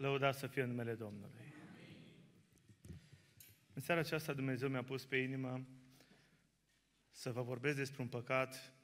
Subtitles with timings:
[0.00, 1.54] Lăudați să fie numele Domnului.
[3.72, 5.66] În seara aceasta Dumnezeu mi-a pus pe inimă
[7.10, 8.74] să vă vorbesc despre un păcat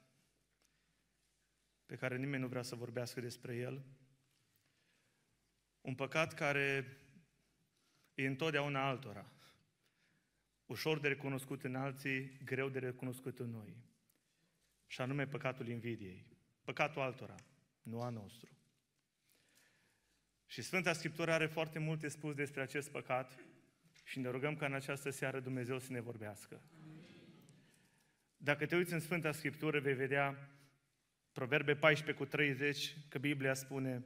[1.85, 3.85] pe care nimeni nu vrea să vorbească despre el.
[5.81, 6.97] Un păcat care
[8.13, 9.31] e întotdeauna altora.
[10.65, 13.77] Ușor de recunoscut în alții, greu de recunoscut în noi.
[14.85, 16.25] Și anume păcatul invidiei.
[16.63, 17.35] Păcatul altora,
[17.81, 18.56] nu a nostru.
[20.47, 23.39] Și Sfânta Scriptură are foarte multe spus despre acest păcat
[24.03, 26.61] și ne rugăm ca în această seară Dumnezeu să ne vorbească.
[28.37, 30.51] Dacă te uiți în Sfânta Scriptură, vei vedea
[31.31, 34.05] Proverbe 14 cu 30, că Biblia spune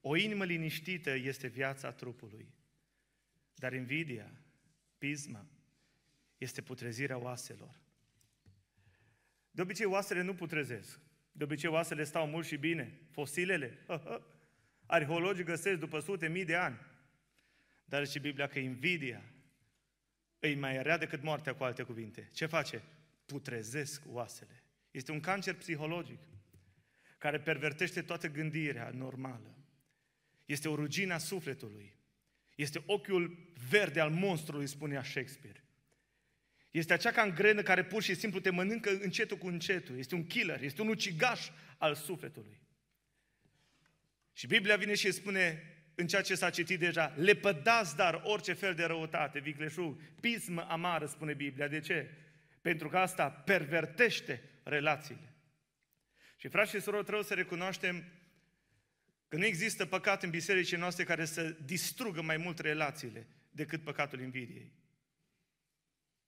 [0.00, 2.54] O inimă liniștită este viața trupului,
[3.54, 4.32] dar invidia,
[4.98, 5.46] pisma,
[6.38, 7.80] este putrezirea oaselor.
[9.50, 11.00] De obicei, oasele nu putrezesc.
[11.32, 13.00] De obicei, oasele stau mult și bine.
[13.10, 13.78] Fosilele,
[14.86, 16.78] arheologii găsesc după sute mii de ani.
[17.84, 19.22] Dar și Biblia că invidia
[20.38, 22.28] îi mai rea decât moartea, cu alte cuvinte.
[22.32, 22.82] Ce face?
[23.26, 24.62] Putrezesc oasele.
[24.90, 26.18] Este un cancer psihologic
[27.18, 29.56] care pervertește toată gândirea normală.
[30.44, 31.94] Este o rugină a sufletului.
[32.54, 35.64] Este ochiul verde al monstrului, spunea Shakespeare.
[36.70, 39.98] Este acea cangrenă care pur și simplu te mănâncă încetul cu încetul.
[39.98, 42.60] Este un killer, este un ucigaș al sufletului.
[44.36, 45.62] Și Biblia vine și spune
[45.94, 51.06] în ceea ce s-a citit deja, lepădați dar orice fel de răutate, vicleșug, pismă amară,
[51.06, 51.68] spune Biblia.
[51.68, 52.10] De ce?
[52.62, 55.34] Pentru că asta pervertește relațiile.
[56.36, 58.04] Și frați și surori, trebuie să recunoaștem
[59.28, 64.20] că nu există păcat în bisericii noastre care să distrugă mai mult relațiile decât păcatul
[64.20, 64.72] invidiei.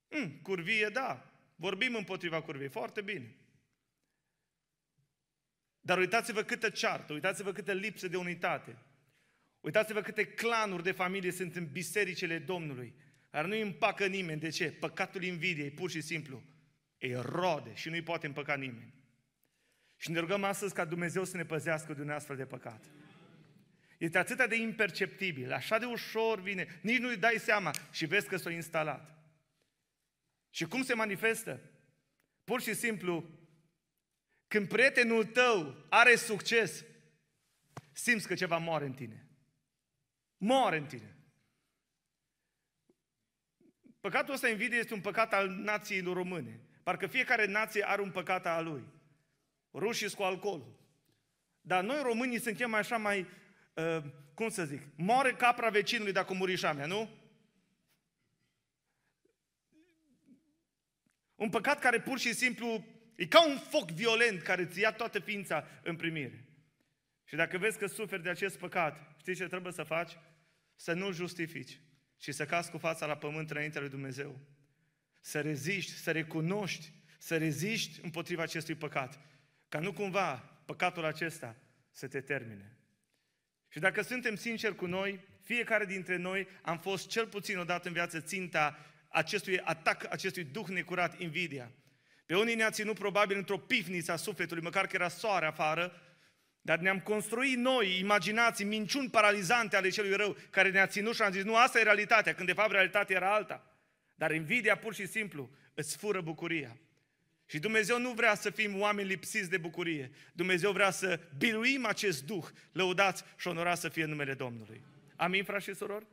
[0.08, 1.32] Mm, curvie, da.
[1.56, 2.68] Vorbim împotriva curviei.
[2.68, 3.34] Foarte bine.
[5.88, 8.76] Dar uitați-vă câtă ceartă, uitați-vă câtă lipsă de unitate.
[9.60, 12.94] Uitați-vă câte clanuri de familie sunt în bisericile Domnului,
[13.30, 14.40] care nu îi împacă nimeni.
[14.40, 14.72] De ce?
[14.72, 16.42] Păcatul invidiei, pur și simplu,
[16.98, 18.94] e rode și nu-i poate împăca nimeni.
[19.96, 22.84] Și ne rugăm astăzi ca Dumnezeu să ne păzească de un astfel de păcat.
[23.98, 28.36] Este atât de imperceptibil, așa de ușor vine, nici nu-i dai seama și vezi că
[28.36, 29.18] s-a instalat.
[30.50, 31.60] Și cum se manifestă?
[32.44, 33.37] Pur și simplu,
[34.48, 36.84] când prietenul tău are succes,
[37.92, 39.28] simți că ceva moare în tine.
[40.36, 41.16] Moare în tine.
[44.00, 46.60] Păcatul ăsta invidie este un păcat al nației române.
[46.82, 48.84] Parcă fiecare nație are un păcat al lui.
[49.72, 50.78] Rușii cu alcoolul.
[51.60, 53.26] Dar noi românii suntem așa mai,
[53.74, 54.04] uh,
[54.34, 57.10] cum să zic, moare capra vecinului dacă muri și mea, nu?
[61.34, 62.84] Un păcat care pur și simplu
[63.18, 66.44] e ca un foc violent care îți ia toată ființa în primire.
[67.24, 70.12] Și dacă vezi că suferi de acest păcat, știi ce trebuie să faci?
[70.74, 71.80] Să nu-l justifici
[72.20, 74.40] și să cazi cu fața la pământ înaintea lui Dumnezeu.
[75.20, 79.20] Să reziști, să recunoști, să reziști împotriva acestui păcat.
[79.68, 81.56] Ca nu cumva păcatul acesta
[81.90, 82.76] să te termine.
[83.68, 87.94] Și dacă suntem sinceri cu noi, fiecare dintre noi am fost cel puțin odată în
[87.94, 91.72] viață ținta acestui atac, acestui duh necurat, invidia.
[92.28, 96.02] Pe unii ne-a ținut probabil într-o pifniță a sufletului, măcar că era soare afară,
[96.60, 101.32] dar ne-am construit noi imaginații, minciuni paralizante ale celui rău, care ne-a ținut și am
[101.32, 103.76] zis, nu, asta e realitatea, când de fapt realitatea era alta.
[104.14, 106.76] Dar invidia pur și simplu îți fură bucuria.
[107.46, 110.10] Și Dumnezeu nu vrea să fim oameni lipsiți de bucurie.
[110.32, 114.84] Dumnezeu vrea să biruim acest duh, lăudați și onorați să fie numele Domnului.
[115.16, 116.06] Amin, frați și surori?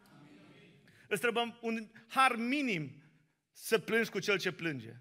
[1.07, 3.03] Îți trebuie un har minim
[3.51, 4.95] să plângi cu cel ce plânge.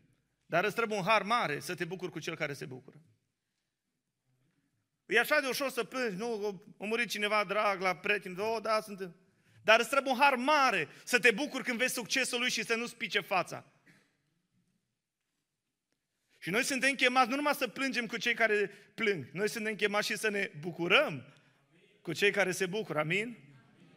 [0.55, 2.97] Dar îți trebuie un har mare să te bucuri cu cel care se bucură.
[5.07, 8.81] E așa de ușor să plângi, nu, a murit cineva drag la prieten, oh, da,
[8.81, 9.11] sunt...
[9.63, 12.75] Dar îți trebuie un har mare să te bucuri când vezi succesul lui și să
[12.75, 13.65] nu spice fața.
[16.39, 20.07] Și noi suntem chemați nu numai să plângem cu cei care plâng, noi suntem chemați
[20.07, 21.35] și să ne bucurăm
[22.03, 22.99] cu cei care se bucură.
[22.99, 23.39] Amin?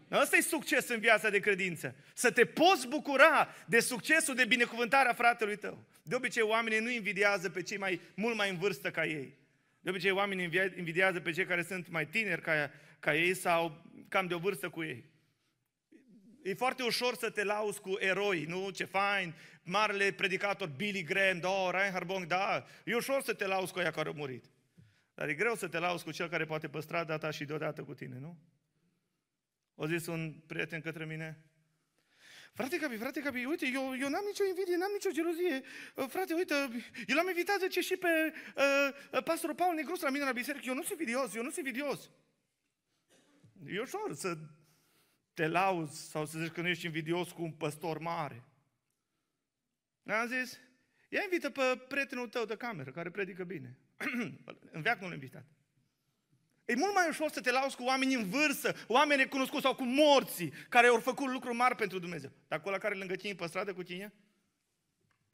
[0.10, 1.96] Asta e succes în viața de credință.
[2.14, 5.84] Să te poți bucura de succesul, de binecuvântarea fratelui tău.
[6.04, 9.38] De obicei, oamenii nu invidiază pe cei mai mult mai în vârstă ca ei.
[9.80, 14.28] De obicei, oamenii invidiază pe cei care sunt mai tineri ca, ca ei sau cam
[14.28, 15.04] de o vârstă cu ei.
[16.44, 18.70] E foarte ușor să te lauzi cu eroi, nu?
[18.70, 19.34] Ce fain,
[19.64, 22.66] marele predicator Billy Graham, da, Reinhard Bonk, da.
[22.84, 24.46] E ușor să te lauzi cu aia care au murit.
[25.14, 27.94] Dar e greu să te lauzi cu cel care poate păstra data și deodată cu
[27.94, 28.38] tine, nu?
[29.80, 31.48] O zis un prieten către mine,
[32.58, 35.62] Frate Capi, frate Capi, uite, eu, eu n-am nicio invidie, n-am nicio gelozie.
[35.96, 36.54] Uh, frate, uite,
[37.08, 40.66] eu l-am invitat, zice, și pe uh, pastorul Paul Negrus la mine la biserică.
[40.68, 42.10] Eu nu sunt vidios, eu nu sunt vidios.
[43.66, 44.38] E ușor să
[45.34, 48.44] te lauzi sau să zici că nu ești invidios cu un păstor mare.
[50.06, 50.60] Am zis,
[51.10, 53.78] ia invită pe prietenul tău de cameră, care predică bine.
[54.78, 55.46] în veac nu l invitat.
[56.68, 59.84] E mult mai ușor să te lauzi cu oameni în vârstă, oameni necunoscuți sau cu
[59.84, 62.32] morții, care au făcut lucruri mari pentru Dumnezeu.
[62.48, 64.14] Dar cu la care lângă tine pe stradă cu tine,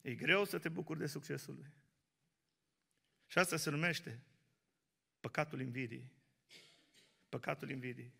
[0.01, 1.74] e greu să te bucuri de succesul lui.
[3.27, 4.24] Și asta se numește
[5.19, 6.12] păcatul invidiei.
[7.30, 8.13] Păcatul invidiei.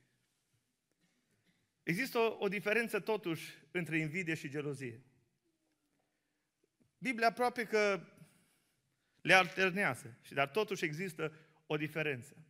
[1.83, 5.04] Există o, o diferență totuși între invidie și gelozie.
[6.98, 8.07] Biblia aproape că
[9.21, 11.33] le alternează, și dar totuși există
[11.66, 12.43] o diferență.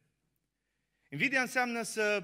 [1.13, 2.23] Invidia înseamnă să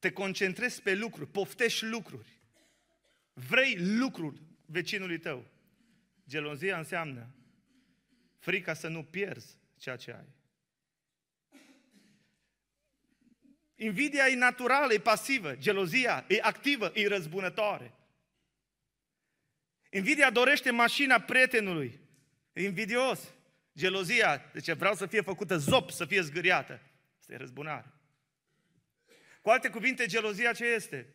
[0.00, 2.40] te concentrezi pe lucruri, poftești lucruri.
[3.32, 5.46] Vrei lucruri vecinului tău.
[6.28, 7.34] Gelozia înseamnă
[8.38, 10.34] frica să nu pierzi ceea ce ai.
[13.74, 15.56] Invidia e naturală, e pasivă.
[15.56, 17.94] Gelozia e activă, e răzbunătoare.
[19.90, 22.00] Invidia dorește mașina prietenului.
[22.52, 23.34] E invidios.
[23.76, 26.80] Gelozia, deci vreau să fie făcută zop, să fie zgâriată.
[27.26, 27.92] Asta e răzbunare.
[29.42, 31.14] Cu alte cuvinte, gelozia ce este?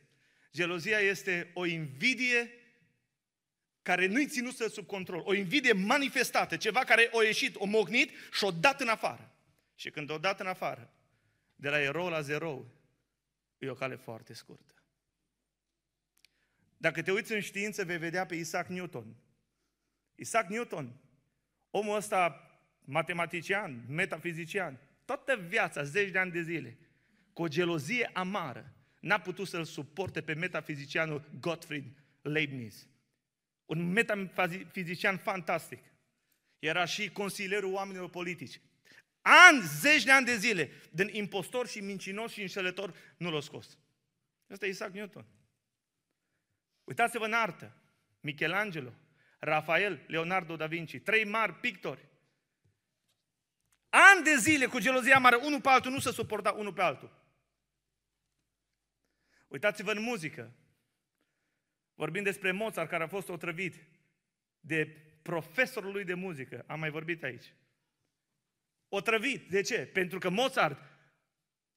[0.53, 2.51] Gelozia este o invidie
[3.81, 5.21] care nu-i ținusă sub control.
[5.25, 9.35] O invidie manifestată, ceva care o ieșit, o mognit și o dat în afară.
[9.75, 10.93] Și când o dat în afară,
[11.55, 12.65] de la erou la zero,
[13.57, 14.73] e o cale foarte scurtă.
[16.77, 19.15] Dacă te uiți în știință, vei vedea pe Isaac Newton.
[20.15, 21.01] Isaac Newton,
[21.69, 22.45] omul ăsta
[22.79, 24.79] matematician, metafizician,
[25.15, 26.77] toată viața, zeci de ani de zile,
[27.33, 31.85] cu o gelozie amară, n-a putut să-l suporte pe metafizicianul Gottfried
[32.21, 32.87] Leibniz.
[33.65, 35.83] Un metafizician fantastic.
[36.59, 38.61] Era și consilierul oamenilor politici.
[39.21, 43.77] Ani, zeci de ani de zile, din impostor și mincinos și înșelător, nu l-a scos.
[44.49, 45.25] Asta e Isaac Newton.
[46.83, 47.75] Uitați-vă în artă.
[48.19, 48.93] Michelangelo,
[49.39, 52.09] Rafael, Leonardo da Vinci, trei mari pictori.
[53.91, 57.11] Ani de zile cu gelozia mare, unul pe altul, nu se suporta unul pe altul.
[59.47, 60.51] Uitați-vă în muzică.
[61.93, 63.75] Vorbim despre Mozart, care a fost otrăvit
[64.59, 64.85] de
[65.21, 66.63] profesorul lui de muzică.
[66.67, 67.53] Am mai vorbit aici.
[68.89, 69.49] Otrăvit.
[69.49, 69.85] De ce?
[69.85, 70.83] Pentru că Mozart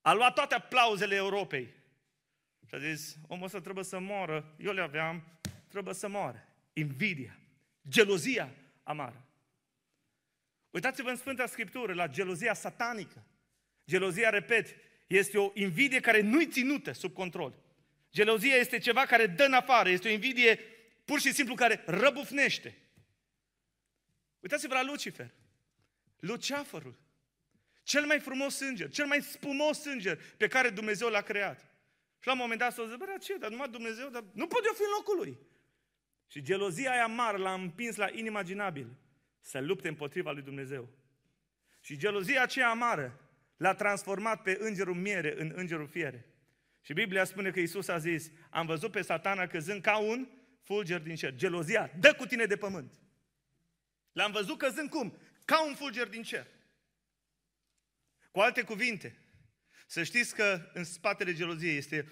[0.00, 1.74] a luat toate aplauzele Europei.
[2.68, 4.54] Și a zis, omul ăsta trebuie să moară.
[4.58, 5.24] Eu le aveam,
[5.68, 6.48] trebuie să moară.
[6.72, 7.38] Invidia,
[7.88, 9.24] gelozia amară.
[10.74, 13.24] Uitați-vă în Sfânta Scriptură la gelozia satanică.
[13.86, 14.76] Gelozia, repet,
[15.06, 17.54] este o invidie care nu-i ținută sub control.
[18.12, 20.60] Gelozia este ceva care dă în afară, este o invidie
[21.04, 22.78] pur și simplu care răbufnește.
[24.40, 25.30] Uitați-vă la Lucifer,
[26.16, 26.98] Luceafărul,
[27.82, 31.58] cel mai frumos înger, cel mai spumos înger pe care Dumnezeu l-a creat.
[32.18, 34.64] Și la un moment dat s-a zis, bă, ce, dar numai Dumnezeu, dar nu pot
[34.64, 35.38] eu fi în locul lui.
[36.26, 38.96] Și gelozia aia mare l-a împins la inimaginabil
[39.44, 40.88] să lupte împotriva lui Dumnezeu.
[41.80, 43.20] Și gelozia aceea amară
[43.56, 46.26] l-a transformat pe îngerul miere în îngerul fiere.
[46.80, 50.28] Și Biblia spune că Isus a zis, am văzut pe satana căzând ca un
[50.62, 51.34] fulger din cer.
[51.34, 52.94] Gelozia, dă cu tine de pământ.
[54.12, 55.18] L-am văzut căzând cum?
[55.44, 56.46] Ca un fulger din cer.
[58.30, 59.16] Cu alte cuvinte,
[59.86, 62.08] să știți că în spatele geloziei este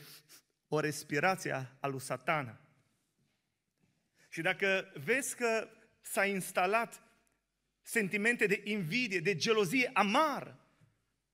[0.68, 2.60] o respirație a lui satana.
[4.28, 5.68] Și dacă vezi că
[6.00, 7.02] s-a instalat
[7.82, 10.66] sentimente de invidie, de gelozie amară,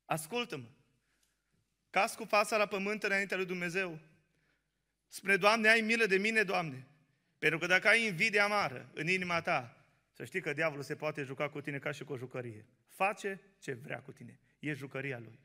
[0.04, 0.68] ascultă-mă,
[1.90, 3.98] Caz cu fața la pământ înaintea lui Dumnezeu.
[5.08, 6.86] Spune, Doamne, ai milă de mine, Doamne.
[7.38, 11.22] Pentru că dacă ai invidie amară în inima ta, să știi că diavolul se poate
[11.22, 12.66] juca cu tine ca și cu o jucărie.
[12.86, 14.40] Face ce vrea cu tine.
[14.58, 15.38] E jucăria lui.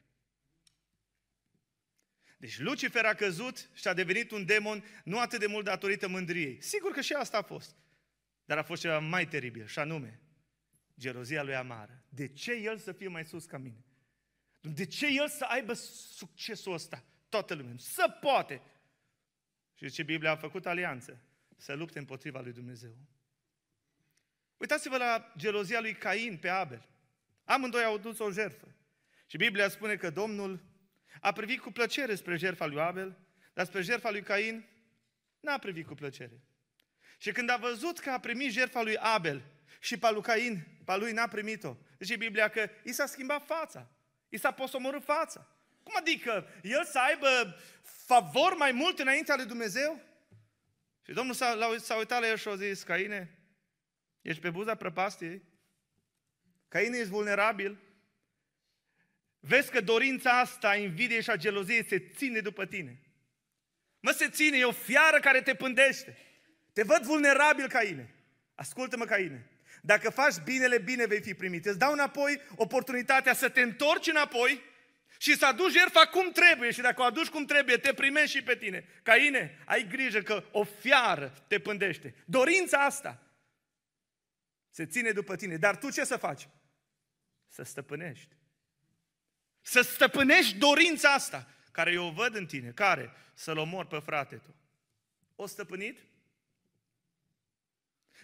[2.38, 6.62] Deci Lucifer a căzut și a devenit un demon nu atât de mult datorită mândriei.
[6.62, 7.76] Sigur că și asta a fost.
[8.46, 10.20] Dar a fost ceva mai teribil, și anume,
[11.00, 12.04] gelozia lui amară.
[12.10, 13.84] De ce el să fie mai sus ca mine?
[14.62, 17.04] De ce el să aibă succesul ăsta?
[17.30, 17.74] Toată lumea.
[17.78, 18.62] Să poate.
[19.74, 21.22] Și ce Biblia a făcut alianță.
[21.58, 22.98] Să lupte împotriva lui Dumnezeu.
[24.58, 26.88] Uitați-vă la gelozia lui Cain pe Abel.
[27.44, 28.76] Amândoi au dus o jertfă.
[29.26, 30.64] Și Biblia spune că Domnul
[31.22, 33.18] a privit cu plăcere spre jertfa lui Abel,
[33.54, 34.66] dar spre jertfa lui Cain
[35.40, 36.44] n-a privit cu plăcere.
[37.18, 39.44] Și când a văzut că a primit jertfa lui Abel
[39.80, 43.90] și pe lui Cain, pe lui n-a primit-o, zice Biblia că i s-a schimbat fața.
[44.30, 45.48] I s-a posomorât fața.
[45.84, 46.48] Cum adică?
[46.62, 50.02] El să aibă favor mai mult înaintea lui Dumnezeu?
[51.06, 53.38] Și Domnul s-a, s-a uitat la el și a zis, Caine,
[54.22, 55.42] ești pe buza prăpastiei?
[56.68, 57.78] Caine, ești vulnerabil?
[59.40, 63.02] Vezi că dorința asta, invidie și a geloziei se ține după tine.
[64.00, 66.18] Mă, se ține, e o fiară care te pândește.
[66.74, 68.16] Te văd vulnerabil, Caine.
[68.56, 69.53] Ascultă-mă, Caine.
[69.86, 71.66] Dacă faci binele, bine vei fi primit.
[71.66, 74.62] Îți dau înapoi oportunitatea să te întorci înapoi
[75.18, 76.72] și să aduci jertfa cum trebuie.
[76.72, 78.86] Și dacă o aduci cum trebuie, te primești și pe tine.
[79.04, 82.16] Caine, ai grijă că o fiară te pândește.
[82.26, 83.22] Dorința asta
[84.70, 85.58] se ține după tine.
[85.58, 86.48] Dar tu ce să faci?
[87.48, 88.36] Să stăpânești.
[89.62, 92.72] Să stăpânești dorința asta, care eu o văd în tine.
[92.72, 93.12] Care?
[93.34, 94.56] Să-l omor pe frate tu.
[95.36, 96.00] O stăpânit?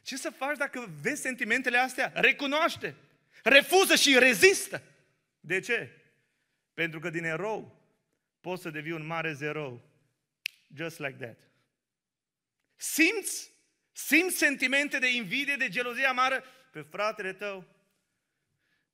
[0.04, 2.12] Ce să faci dacă vezi sentimentele astea?
[2.16, 2.96] Recunoaște.
[3.44, 4.82] Refuză și rezistă.
[5.40, 5.90] De ce?
[6.74, 7.80] Pentru că din erou
[8.42, 9.82] poți să devii un mare zero.
[10.76, 11.40] Just like that.
[12.76, 13.52] Simți?
[13.92, 17.68] Simți sentimente de invidie, de gelozie amară pe fratele tău?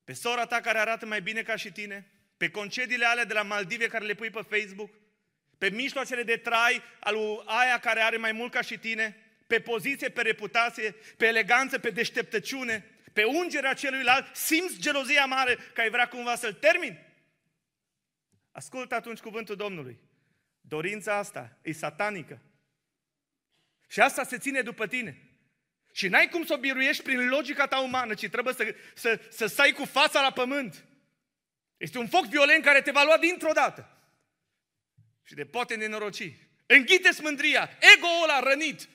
[0.04, 2.12] Pe sora ta care arată mai bine ca și tine?
[2.38, 4.94] Pe concediile alea de la Maldive care le pui pe Facebook?
[5.58, 9.25] Pe mijloacele de trai al aia care are mai mult ca și tine?
[9.48, 12.86] Pe poziție, pe reputație, pe eleganță, pe deșteptăciune?
[13.14, 14.36] Pe ungerea celuilalt?
[14.36, 17.06] Simți gelozia mare că ai vrea cumva să-l termini?
[18.52, 20.00] Ascultă atunci cuvântul Domnului.
[20.62, 22.42] Dorința asta e satanică.
[23.88, 25.30] Și asta se ține după tine.
[25.94, 29.46] Și n-ai cum să o biruiești prin logica ta umană, ci trebuie să, să, să
[29.46, 30.86] stai cu fața la pământ.
[31.78, 33.90] Este un foc violent care te va lua dintr-o dată.
[35.24, 36.32] Și de poate nenoroci.
[36.66, 38.90] Înghite smândria, ego-ul ăla rănit,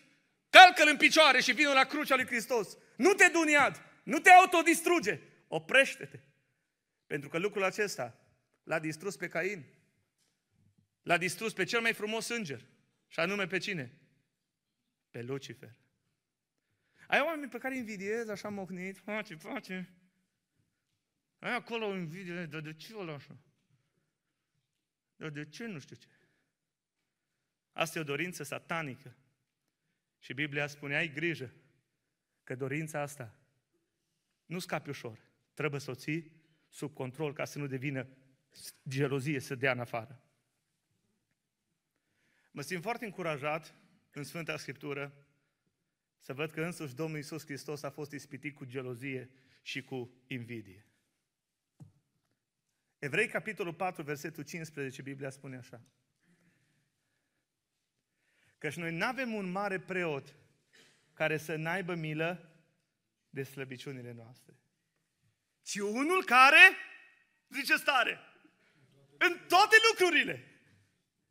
[0.51, 2.77] calcă-l în picioare și vină la crucea lui Hristos.
[2.97, 6.21] Nu te duniad, nu te autodistruge, oprește-te.
[7.07, 8.21] Pentru că lucrul acesta
[8.71, 9.65] L-a distrus pe Cain.
[11.03, 12.67] L-a distrus pe cel mai frumos înger.
[13.09, 13.99] Și anume pe cine?
[15.11, 15.79] Pe Lucifer.
[17.07, 19.95] Ai oameni pe care îi invidiez așa mocnit, face, face.
[21.39, 23.39] Ai acolo o invidie, dar de ce o așa?
[25.17, 26.09] Dar de ce nu știu ce?
[27.73, 29.17] Asta e o dorință satanică.
[30.21, 31.53] Și Biblia spune, ai grijă
[32.45, 33.39] că dorința asta
[34.47, 35.19] nu scapi ușor.
[35.55, 36.33] Trebuie să o ții
[36.69, 38.09] sub control ca să nu devină
[38.89, 40.25] gelozie să dea în afară.
[42.51, 43.75] Mă simt foarte încurajat
[44.11, 45.25] în Sfânta Scriptură
[46.19, 49.31] să văd că însuși Domnul Iisus Hristos a fost ispitit cu gelozie
[49.63, 50.87] și cu invidie.
[52.99, 55.83] Evrei, capitolul 4, versetul 15, Biblia spune așa.
[58.61, 60.35] Căci noi nu avem un mare preot
[61.15, 62.53] care să n-aibă milă
[63.31, 64.55] de slăbiciunile noastre,
[65.63, 66.77] ci unul care,
[67.49, 68.21] zice stare,
[69.19, 70.45] în toate lucrurile.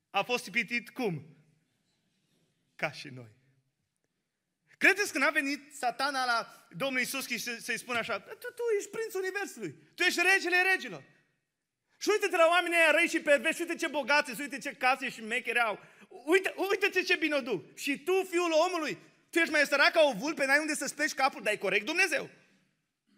[0.09, 1.37] A fost ispitit cum?
[2.75, 3.31] Ca și noi.
[4.77, 8.89] Credeți că n-a venit satana la Domnul Isus și să-i spună așa, tu, tu ești
[8.89, 11.03] prințul Universului, tu ești regele regilor.
[11.97, 15.21] Și uite-te la oamenii aia răi și perversi, uite ce bogați, uite ce case și
[15.21, 15.79] mecheri au.
[16.09, 17.77] Uite, uite ce bine o duc.
[17.77, 18.97] Și tu, fiul omului,
[19.29, 21.85] tu ești mai sărac ca o vulpe, n-ai unde să-ți pleci capul, dar e corect
[21.85, 22.29] Dumnezeu.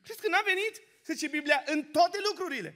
[0.03, 2.75] Știți că n-a venit, zice Biblia, în toate lucrurile.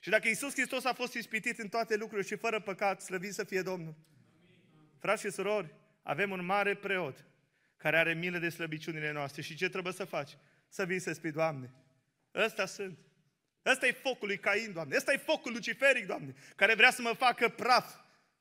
[0.00, 3.44] Și dacă Isus Hristos a fost ispitit în toate lucrurile și fără păcat, slăvit să
[3.44, 3.94] fie Domnul.
[4.98, 7.24] Frați și surori, avem un mare preot
[7.76, 9.42] care are milă de slăbiciunile noastre.
[9.42, 10.36] Și ce trebuie să faci?
[10.68, 11.72] Să vii să spui, Doamne,
[12.34, 12.98] ăsta sunt.
[13.66, 14.96] Ăsta e focul lui Cain, Doamne.
[14.96, 17.94] Ăsta e focul luciferic, Doamne, care vrea să mă facă praf.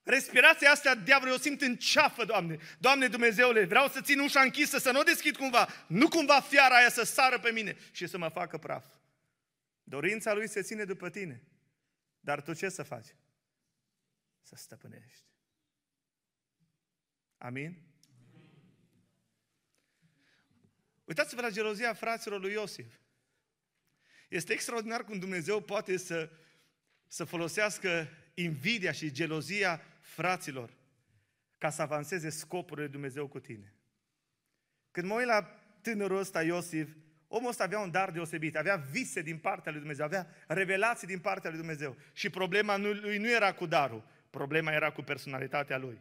[0.04, 2.58] Respirația asta, diavolul, o simt în ceafă, Doamne.
[2.80, 5.68] Doamne Dumnezeule, vreau să țin ușa închisă, să nu o deschid cumva.
[5.88, 8.86] Nu cumva fiara aia să sară pe mine și să mă facă praf.
[9.84, 11.44] Dorința lui se ține după tine.
[12.20, 13.16] Dar tu ce să faci?
[14.42, 15.24] Să stăpânești.
[17.38, 17.82] Amin?
[21.04, 22.94] Uitați-vă la gelozia fraților lui Iosif.
[24.30, 26.30] Este extraordinar cum Dumnezeu poate să,
[27.08, 30.74] să folosească invidia și gelozia fraților
[31.58, 33.74] ca să avanseze scopurile lui Dumnezeu cu tine.
[34.92, 35.42] Când mă uit la
[35.82, 36.90] tânărul ăsta Iosif,
[37.28, 41.20] Omul ăsta avea un dar deosebit, avea vise din partea lui Dumnezeu, avea revelații din
[41.20, 41.96] partea lui Dumnezeu.
[42.14, 46.00] Și problema lui nu era cu darul, problema era cu personalitatea lui.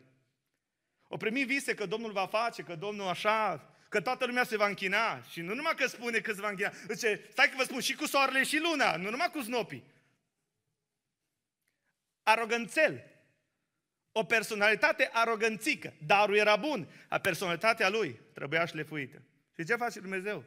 [1.09, 4.67] O primi vise că Domnul va face, că Domnul așa, că toată lumea se va
[4.67, 5.23] închina.
[5.23, 7.95] Și nu numai că spune că se va închina, zice, stai că vă spun, și
[7.95, 9.85] cu soarele și luna, nu numai cu snopii.
[12.23, 13.05] Aroganțel.
[14.13, 15.93] O personalitate aroganțică.
[16.07, 19.23] Darul era bun, a personalitatea lui trebuia șlefuită.
[19.57, 20.45] Și ce face Dumnezeu?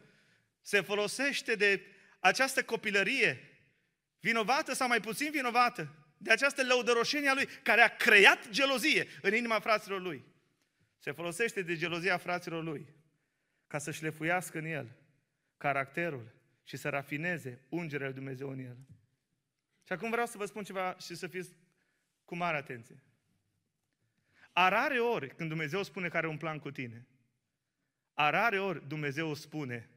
[0.62, 1.82] se folosește de
[2.20, 3.60] această copilărie,
[4.20, 9.34] vinovată sau mai puțin vinovată, de această lăudăroșenie a lui, care a creat gelozie în
[9.34, 10.26] inima fraților lui.
[10.98, 12.97] Se folosește de gelozia fraților lui
[13.68, 14.96] ca să șlefuiască în el
[15.58, 16.34] caracterul
[16.64, 18.78] și să rafineze ungerea lui Dumnezeu în el.
[19.84, 21.56] Și acum vreau să vă spun ceva și să fiți
[22.26, 23.04] cu mare atenție.
[24.54, 27.08] A rare ori când Dumnezeu spune că are un plan cu tine,
[28.14, 29.90] a rare ori Dumnezeu spune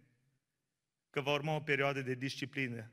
[1.10, 2.90] că va urma o perioadă de disciplină,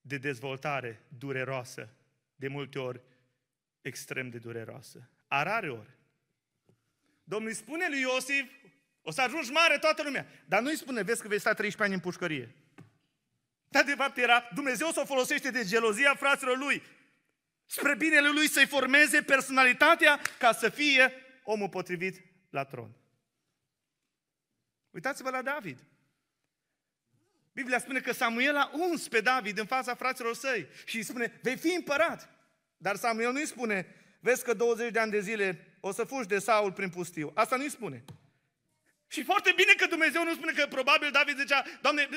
[0.00, 1.94] de dezvoltare dureroasă,
[2.34, 3.00] de multe ori
[3.80, 5.10] extrem de dureroasă.
[5.26, 5.90] A rare ori.
[7.24, 8.52] Domnul îi spune lui Iosif,
[9.08, 10.26] o să ajungi mare toată lumea.
[10.44, 12.54] Dar nu îi spune, vezi că vei sta 13 ani în pușcărie.
[13.68, 16.82] Dar de fapt era, Dumnezeu să o folosește de gelozia fraților lui,
[17.66, 22.90] spre binele lui să-i formeze personalitatea ca să fie omul potrivit la tron.
[24.90, 25.78] Uitați-vă la David.
[27.52, 31.38] Biblia spune că Samuel a uns pe David în fața fraților săi și îi spune,
[31.42, 32.30] vei fi împărat.
[32.76, 36.28] Dar Samuel nu îi spune, vezi că 20 de ani de zile o să fugi
[36.28, 37.30] de Saul prin pustiu.
[37.34, 38.04] Asta nu îi spune.
[39.08, 42.08] Și foarte bine că Dumnezeu nu spune că probabil David zicea, Doamne,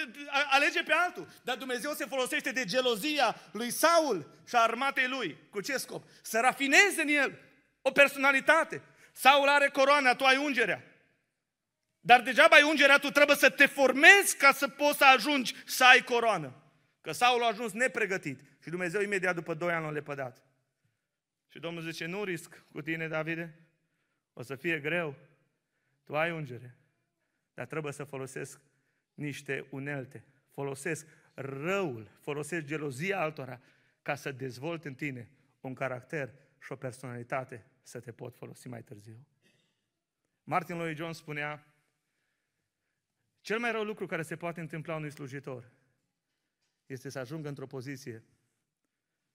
[0.50, 1.27] alege pe altul.
[1.43, 5.38] Dar Dumnezeu se folosește de gelozia lui Saul și a armatei lui.
[5.50, 6.03] Cu ce scop?
[6.22, 7.39] Să rafineze în el
[7.81, 8.81] o personalitate.
[9.12, 10.84] Saul are coroana, tu ai ungerea.
[12.00, 15.86] Dar degeaba ai ungerea, tu trebuie să te formezi ca să poți să ajungi să
[15.86, 16.63] ai coroană.
[17.01, 20.43] Că Saul a ajuns nepregătit și Dumnezeu imediat după doi ani l-a lepădat.
[21.51, 23.60] Și Domnul zice, nu risc cu tine, Davide,
[24.34, 25.15] o să fie greu,
[26.03, 26.78] tu ai ungere,
[27.60, 28.60] dar trebuie să folosesc
[29.13, 30.24] niște unelte.
[30.50, 33.62] Folosesc răul, folosesc gelozia altora
[34.01, 38.84] ca să dezvolt în tine un caracter și o personalitate să te pot folosi mai
[38.84, 39.25] târziu.
[40.44, 41.66] Martin Lloyd Jones spunea,
[43.42, 45.72] cel mai rău lucru care se poate întâmpla unui slujitor
[46.86, 48.24] este să ajungă într-o poziție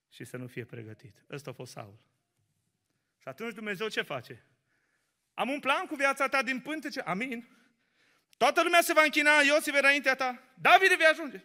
[0.08, 1.24] și să nu fie pregătit.
[1.30, 1.98] Ăsta a fost Saul.
[3.18, 4.44] Și atunci Dumnezeu ce face?
[5.34, 7.00] Am un plan cu viața ta din pântece.
[7.00, 7.62] Amin.
[8.36, 10.42] Toată lumea se va închina, Iosif înaintea ta.
[10.60, 11.44] David vei ajunge.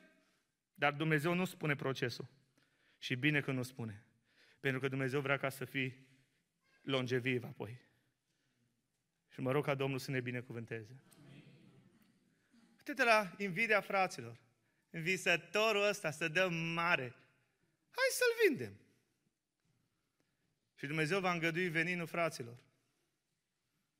[0.74, 2.28] Dar Dumnezeu nu spune procesul.
[2.98, 4.04] Și bine că nu spune.
[4.60, 6.08] Pentru că Dumnezeu vrea ca să fii
[6.82, 7.82] longeviv apoi.
[9.34, 11.04] Și mă rog ca Domnul să ne binecuvânteze.
[12.78, 14.38] Uite-te la invidia fraților.
[14.90, 17.16] Visătorul ăsta să dă mare.
[17.92, 18.80] Hai să-l vindem.
[20.76, 22.58] Și Dumnezeu va îngădui veninul fraților.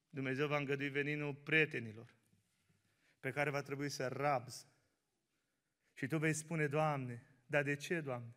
[0.10, 2.18] Dumnezeu va îngădui veninul prietenilor
[3.20, 4.68] pe care va trebui să rabzi.
[5.94, 8.36] Și tu vei spune, Doamne, dar de ce, Doamne?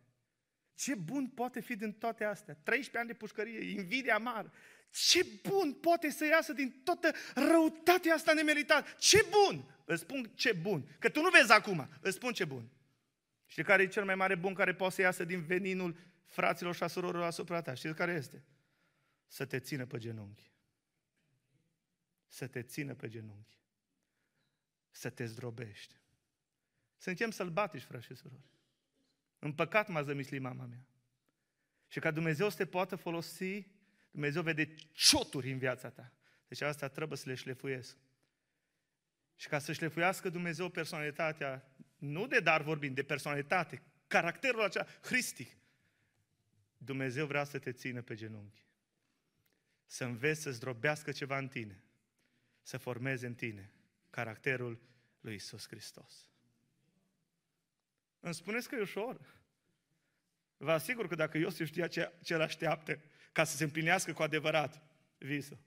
[0.75, 2.55] Ce bun poate fi din toate astea?
[2.55, 4.51] 13 ani de pușcărie, invidia mare.
[4.91, 8.89] Ce bun poate să iasă din toată răutatea asta nemeritată?
[8.99, 9.65] Ce bun!
[9.85, 10.97] Îți spun ce bun.
[10.99, 12.71] Că tu nu vezi acum, îți spun ce bun.
[13.47, 16.83] Știi care e cel mai mare bun care poate să iasă din veninul fraților și
[16.83, 17.75] a surorilor asupra ta?
[17.75, 18.45] Știți care este?
[19.27, 20.51] Să te țină pe genunchi.
[22.27, 23.62] Să te țină pe genunchi.
[24.93, 25.95] Să te zdrobești.
[26.97, 28.51] Suntem sălbatici, frați și surori.
[29.39, 30.87] În păcat m-a zămislit mama mea.
[31.89, 33.67] Și ca Dumnezeu să te poată folosi,
[34.11, 36.13] Dumnezeu vede cioturi în viața ta.
[36.49, 37.97] Deci asta trebuie să le șlefuiesc.
[39.37, 45.57] Și ca să șlefuiască Dumnezeu personalitatea, nu de dar vorbim, de personalitate, caracterul acela hristic,
[46.77, 48.67] Dumnezeu vrea să te țină pe genunchi.
[49.87, 51.83] Să înveți să zdrobească ceva în tine.
[52.63, 53.73] Să formeze în tine
[54.13, 54.81] caracterul
[55.21, 56.31] lui Isus Hristos.
[58.21, 59.21] Îmi spuneți că e ușor.
[60.57, 63.01] Vă asigur că dacă Iosif știa ce, ce așteaptă
[63.33, 64.83] ca să se împlinească cu adevărat
[65.19, 65.59] visul.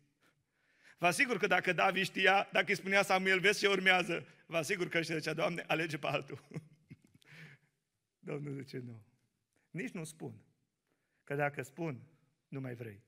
[0.98, 4.90] Vă asigur că dacă David știa, dacă îi spunea Samuel, vezi ce urmează, vă asigur
[4.90, 6.48] că își zicea, Doamne, alege pe altul.
[8.30, 9.04] Domnul zice, nu.
[9.70, 10.46] Nici nu spun.
[11.24, 12.02] Că dacă spun,
[12.48, 13.05] nu mai vrei.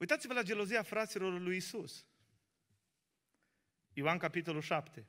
[0.00, 2.06] Uitați-vă la gelozia fraților lui Isus.
[3.92, 5.06] Ioan capitolul 7,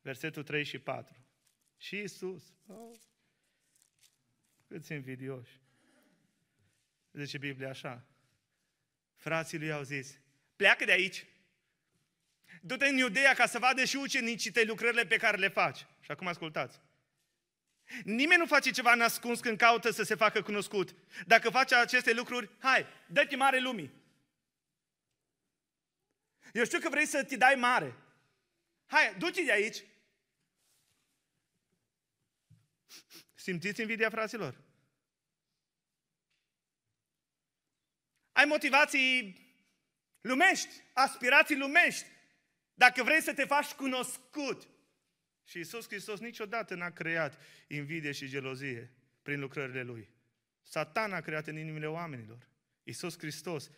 [0.00, 1.26] versetul 3 și 4.
[1.76, 2.98] Și Isus, oh,
[4.66, 5.60] câți invidioși.
[7.12, 8.06] Zice Biblia așa.
[9.14, 10.20] Frații lui au zis,
[10.56, 11.26] pleacă de aici.
[12.62, 15.86] Du-te în Iudeea ca să vadă și ucenicii tăi lucrările pe care le faci.
[16.00, 16.80] Și acum ascultați.
[18.04, 20.94] Nimeni nu face ceva nascuns când caută să se facă cunoscut.
[21.26, 23.92] Dacă face aceste lucruri, hai, dă-te mare lumii.
[26.52, 27.96] Eu știu că vrei să te dai mare.
[28.86, 29.84] Hai, du-te de aici.
[33.34, 34.60] Simțiți invidia, fraților?
[38.32, 39.46] Ai motivații
[40.20, 42.06] lumești, aspirații lumești.
[42.74, 44.68] Dacă vrei să te faci cunoscut,
[45.48, 50.08] și Isus Hristos niciodată n-a creat invidie și gelozie prin lucrările Lui.
[50.62, 52.48] Satan a creat în inimile oamenilor.
[52.82, 53.70] Isus Hristos,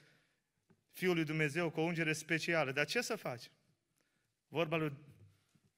[0.90, 2.72] Fiul lui Dumnezeu, cu o ungere specială.
[2.72, 3.50] Dar ce să faci?
[4.48, 4.92] Vorba lui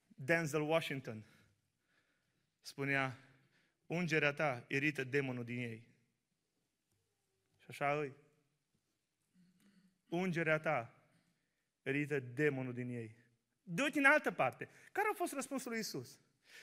[0.07, 1.25] Denzel Washington
[2.61, 3.19] spunea,
[3.85, 5.87] ungerea ta irită demonul din ei.
[7.57, 8.15] Și așa îi.
[10.05, 10.95] Ungerea ta
[11.83, 13.15] irită demonul din ei.
[13.63, 14.69] De în altă parte.
[14.91, 16.19] Care a fost răspunsul lui Isus?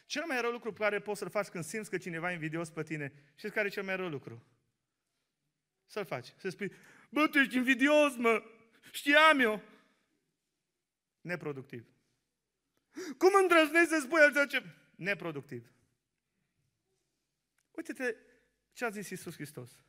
[0.06, 2.70] Cel mai rău lucru pe care poți să-l faci când simți că cineva e invidios
[2.70, 4.46] pe tine, știți care e cel mai rău lucru?
[5.86, 6.34] Să-l faci.
[6.36, 6.72] Să spui,
[7.10, 8.42] bă, tu ești invidios, mă!
[8.92, 9.62] Știam eu!
[11.20, 11.86] Neproductiv.
[13.18, 14.64] Cum îndrăznesc să spui altceva ce...
[14.94, 15.72] Neproductiv.
[17.70, 18.16] Uite-te
[18.72, 19.84] ce a zis Iisus Hristos.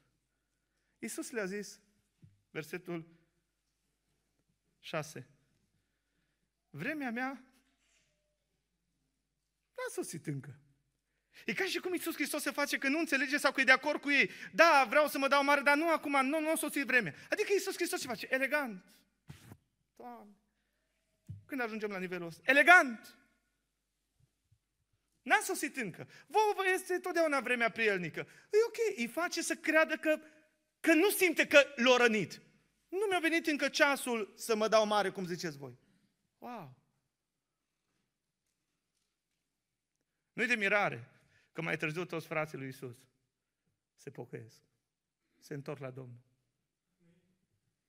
[1.00, 1.80] Iisus le-a zis,
[2.50, 3.06] versetul
[4.80, 5.28] 6.
[6.72, 7.30] Vremea mea
[9.76, 10.60] n-a sosit încă.
[11.46, 13.72] E ca și cum Iisus Hristos se face că nu înțelege sau că e de
[13.72, 14.30] acord cu ei.
[14.54, 17.14] Da, vreau să mă dau mare, dar nu acum, nu, nu a sosit vremea.
[17.30, 18.28] Adică Iisus Hristos ce face?
[18.30, 18.86] Elegant.
[19.96, 20.36] Doamne.
[21.46, 22.42] Când ajungem la nivelul ăsta?
[22.46, 23.18] Elegant.
[25.22, 26.08] N-a sosit încă.
[26.28, 28.28] Vouă vă este totdeauna vremea prielnică.
[28.52, 30.20] E ok, îi face să creadă că,
[30.80, 32.42] că nu simte că l-a rănit.
[32.90, 35.80] Nu mi-a venit încă ceasul să mă dau mare, cum ziceți voi.
[36.42, 36.76] Wow!
[40.34, 41.10] Nu-i de mirare
[41.52, 43.08] că mai târziu toți frații lui Isus
[43.96, 44.64] se pocăiesc.
[45.40, 46.22] Se întorc la Domnul.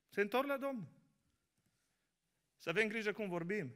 [0.09, 0.89] Se întorc la Domnul.
[2.57, 3.75] Să avem grijă cum vorbim.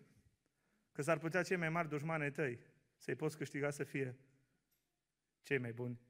[0.93, 2.61] Că s-ar putea cei mai mari dușmani tăi
[2.97, 4.17] să-i poți câștiga să fie
[5.43, 6.01] cei mai buni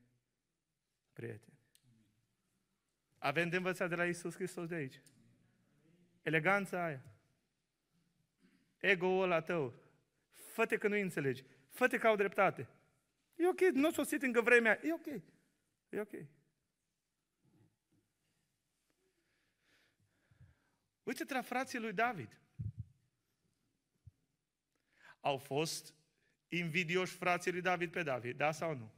[1.13, 1.59] prieteni.
[3.19, 5.01] Avem de învățat de la Isus Hristos de aici.
[6.23, 7.16] Eleganța aia.
[8.79, 9.75] Ego-ul ăla tău.
[10.31, 11.45] Fă-te că nu înțelegi.
[11.69, 12.69] Fă-te că au dreptate.
[13.35, 14.81] E ok, nu o sosit încă vremea.
[14.83, 15.07] E ok.
[15.89, 16.13] E ok.
[21.03, 22.41] Uite-te la frații lui David.
[25.21, 25.95] Au fost
[26.49, 28.95] invidioși frații lui David pe David, da sau nu?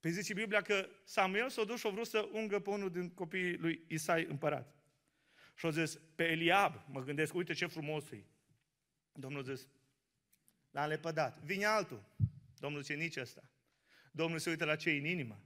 [0.00, 3.14] Păi zice Biblia că Samuel s-a dus și a vrut să ungă pe unul din
[3.14, 4.74] copiii lui Isai împărat.
[5.54, 8.24] Și a zis, pe Eliab, mă gândesc, uite ce frumos e.
[9.12, 9.68] Domnul a zis,
[10.70, 11.38] l-a lepădat.
[11.38, 12.04] Vine altul.
[12.58, 13.50] Domnul zice, nici ăsta.
[14.12, 15.40] Domnul se uită la cei în inimă.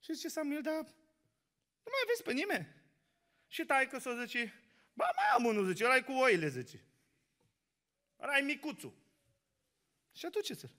[0.00, 0.74] Și zice Samuel, dar
[1.82, 2.68] nu mai vezi pe nimeni.
[3.48, 4.52] Și taică să zice,
[4.92, 6.80] ba mai am unul, zice, ăla cu oile, zice.
[8.20, 8.94] Ăla e micuțul.
[10.12, 10.70] Și aduceți-l.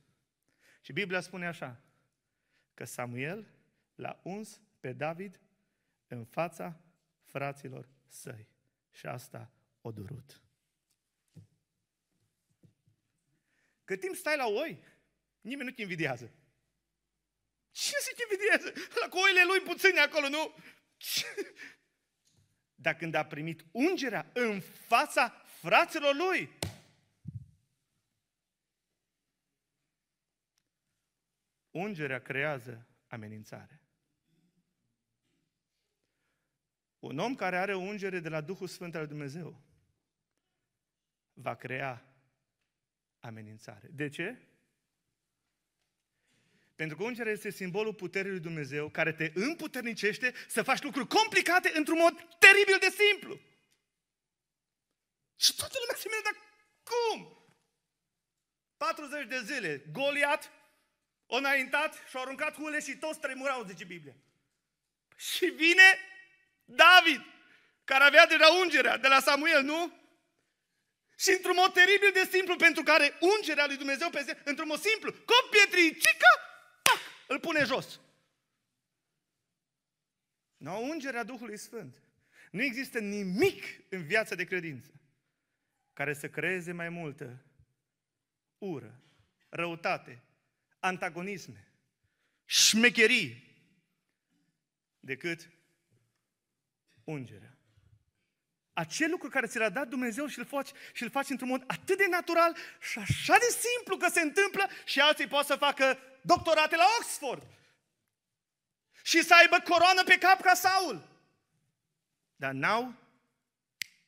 [0.81, 1.81] Și Biblia spune așa,
[2.73, 3.47] că Samuel
[3.95, 5.39] l-a uns pe David
[6.07, 6.81] în fața
[7.23, 8.50] fraților săi.
[8.91, 9.51] Și asta
[9.81, 10.41] o durut.
[13.83, 14.83] Cât timp stai la oi,
[15.41, 16.31] nimeni nu te invidiază.
[17.71, 18.73] Ce să te invidiază?
[18.99, 20.55] La cu oile lui puțini acolo, nu?
[22.75, 25.29] Dar când a primit ungerea în fața
[25.61, 26.59] fraților lui,
[31.71, 33.80] Ungerea creează amenințare.
[37.01, 39.61] Un om care are o ungere de la Duhul Sfânt al Dumnezeu
[41.33, 42.05] va crea
[43.19, 43.87] amenințare.
[43.91, 44.37] De ce?
[46.75, 51.71] Pentru că ungerea este simbolul puterii lui Dumnezeu care te împuternicește să faci lucruri complicate
[51.75, 53.39] într-un mod teribil de simplu.
[55.35, 56.35] Și toată lumea se mire, dar
[56.83, 57.37] cum?
[58.77, 60.51] 40 de zile, Goliat
[61.25, 64.15] o înaintat și au aruncat hule și toți tremurau, zice Biblia.
[65.15, 65.97] Și vine
[66.75, 67.21] David,
[67.83, 69.99] care avea deja ungerea de la Samuel, nu?
[71.17, 75.11] Și într-un mod teribil de simplu, pentru care ungerea lui Dumnezeu peste, într-un mod simplu,
[75.13, 76.29] cu pietricică,
[76.81, 77.99] pac, îl pune jos.
[80.57, 82.01] Nu, ungerea Duhului Sfânt.
[82.51, 84.91] Nu există nimic în viața de credință
[85.93, 87.45] care să creeze mai multă
[88.57, 89.01] ură,
[89.49, 90.23] răutate,
[90.79, 91.71] antagonisme,
[92.45, 93.49] șmecherii,
[94.99, 95.49] decât
[97.11, 97.55] ungerea.
[98.73, 101.63] Acel lucru care ți l-a dat Dumnezeu și îl faci, și îl faci într-un mod
[101.67, 105.99] atât de natural și așa de simplu că se întâmplă și alții pot să facă
[106.21, 107.47] doctorate la Oxford
[109.03, 111.09] și să aibă coroană pe cap ca Saul.
[112.35, 112.93] Dar n-au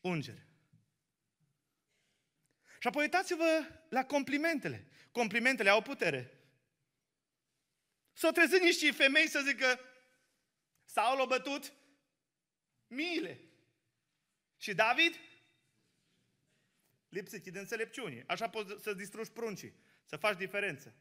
[0.01, 0.47] ungere.
[2.79, 4.87] Și apoi uitați-vă la complimentele.
[5.11, 6.31] Complimentele au putere.
[8.13, 9.79] S-au trezit niște femei să zică,
[10.85, 11.73] Saul a bătut
[12.93, 13.39] miile.
[14.57, 15.19] Și David?
[17.09, 18.23] Lipsit de înțelepciune.
[18.27, 19.73] Așa poți să distrugi pruncii,
[20.05, 20.93] să faci diferență.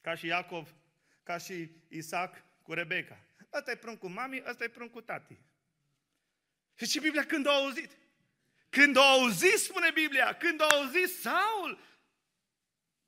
[0.00, 0.74] Ca și Iacov,
[1.22, 3.24] ca și Isaac cu Rebecca.
[3.52, 5.38] Ăsta e pruncul mami, ăsta e pruncul tati.
[6.74, 7.90] Și ce Biblia când a auzit?
[8.68, 11.80] Când a auzit, spune Biblia, când a auzit Saul,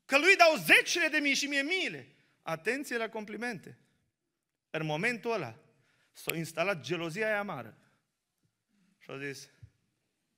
[0.04, 2.12] că lui dau zecile de mii și mie miile.
[2.42, 3.78] atenție la complimente.
[4.70, 5.58] În momentul ăla
[6.18, 7.78] s-a instalat gelozia aia amară.
[8.98, 9.52] Și a zis,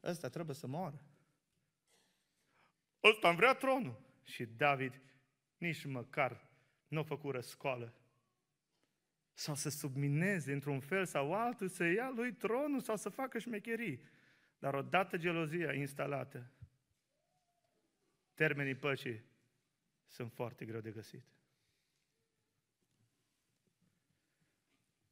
[0.02, 1.04] ăsta trebuie să moară.
[3.02, 4.00] Ăsta îmi vrea tronul.
[4.22, 5.00] Și David
[5.56, 6.48] nici măcar
[6.88, 7.94] nu a făcut răscoală.
[9.32, 14.04] Sau să submineze într-un fel sau altul, să ia lui tronul sau să facă șmecherii.
[14.58, 16.52] Dar odată gelozia instalată,
[18.34, 19.24] termenii păcii
[20.06, 21.24] sunt foarte greu de găsit.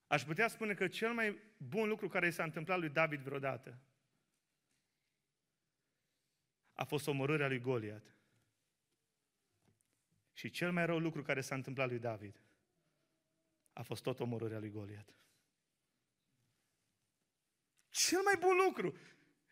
[0.09, 3.79] Aș putea spune că cel mai bun lucru care i s-a întâmplat lui David vreodată
[6.73, 8.05] a fost omorârea lui Goliat.
[10.33, 12.41] Și cel mai rău lucru care s-a întâmplat lui David
[13.73, 15.09] a fost tot omorârea lui Goliat.
[17.89, 18.97] Cel mai bun lucru.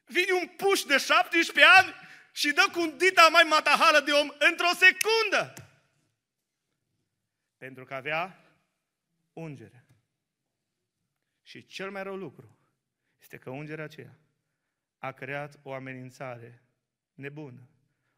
[0.05, 1.95] Vine un puș de 17 ani
[2.33, 5.55] și dă cu dita mai matahală de om într-o secundă.
[7.57, 8.45] Pentru că avea
[9.33, 9.86] ungere.
[11.47, 12.59] Și cel mai rău lucru
[13.21, 14.19] este că ungerea aceea
[14.99, 16.63] a creat o amenințare
[17.15, 17.69] nebună,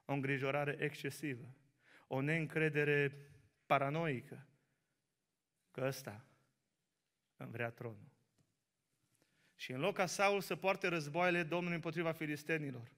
[0.05, 1.57] o îngrijorare excesivă,
[2.07, 3.17] o neîncredere
[3.67, 4.49] paranoică
[5.71, 6.27] că ăsta
[7.37, 8.13] îmi vrea tronul.
[9.55, 12.93] Și în loc ca Saul să poarte războaiele Domnului împotriva filistenilor,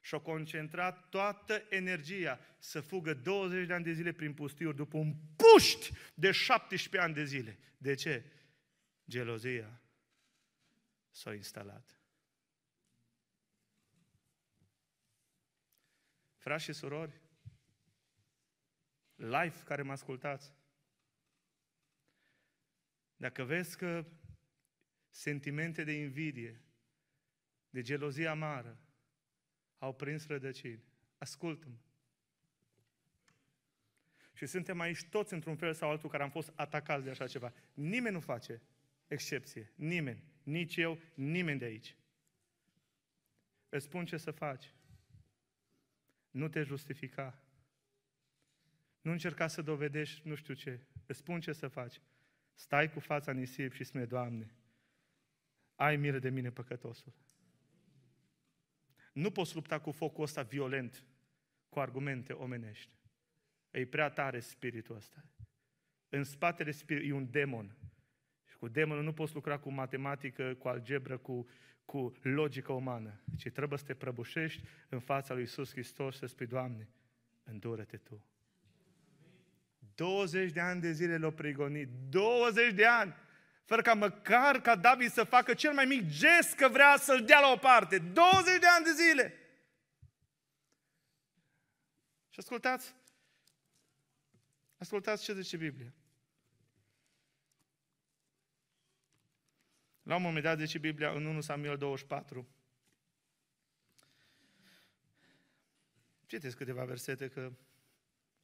[0.00, 5.14] și-a concentrat toată energia să fugă 20 de ani de zile prin pustiuri după un
[5.36, 7.58] puști de 17 ani de zile.
[7.76, 8.24] De ce?
[9.08, 9.80] Gelozia
[11.10, 12.00] s-a instalat.
[16.36, 17.20] Frați și surori,
[19.14, 20.52] live care mă ascultați,
[23.16, 24.06] dacă vezi că
[25.10, 26.62] sentimente de invidie,
[27.70, 28.78] de gelozie amară,
[29.78, 30.84] au prins rădăcini,
[31.18, 31.76] ascultă-mă.
[34.32, 37.52] Și suntem aici toți într-un fel sau altul care am fost atacați de așa ceva.
[37.74, 38.62] Nimeni nu face
[39.08, 39.72] excepție.
[39.74, 40.22] Nimeni.
[40.42, 41.96] Nici eu, nimeni de aici.
[43.68, 44.72] Îți spun ce să faci.
[46.30, 47.42] Nu te justifica.
[49.00, 50.80] Nu încerca să dovedești nu știu ce.
[51.06, 52.00] Îți spun ce să faci.
[52.54, 54.54] Stai cu fața în nisip și spune, Doamne,
[55.74, 57.12] ai miră de mine păcătosul.
[59.12, 61.04] Nu poți lupta cu focul ăsta violent,
[61.68, 62.90] cu argumente omenești.
[63.70, 65.24] E prea tare spiritul ăsta.
[66.08, 67.76] În spatele spirit e un demon.
[68.58, 71.46] Și cu demonul nu poți lucra cu matematică, cu algebră, cu,
[71.84, 76.26] cu logică umană, ci trebuie să te prăbușești în fața lui Isus Hristos și să
[76.26, 76.88] spui, Doamne,
[77.44, 78.24] îndură-te Tu.
[79.94, 81.88] 20 de ani de zile l-au prigonit.
[82.08, 83.14] 20 de ani!
[83.64, 87.40] Fără ca măcar ca David să facă cel mai mic gest că vrea să-l dea
[87.40, 87.98] la o parte.
[87.98, 89.34] 20 de ani de zile!
[92.28, 92.94] Și ascultați,
[94.76, 95.92] ascultați ce zice Biblia.
[100.08, 102.48] La un moment dat zice Biblia în 1 Samuel 24.
[106.26, 107.52] Citeți câteva versete că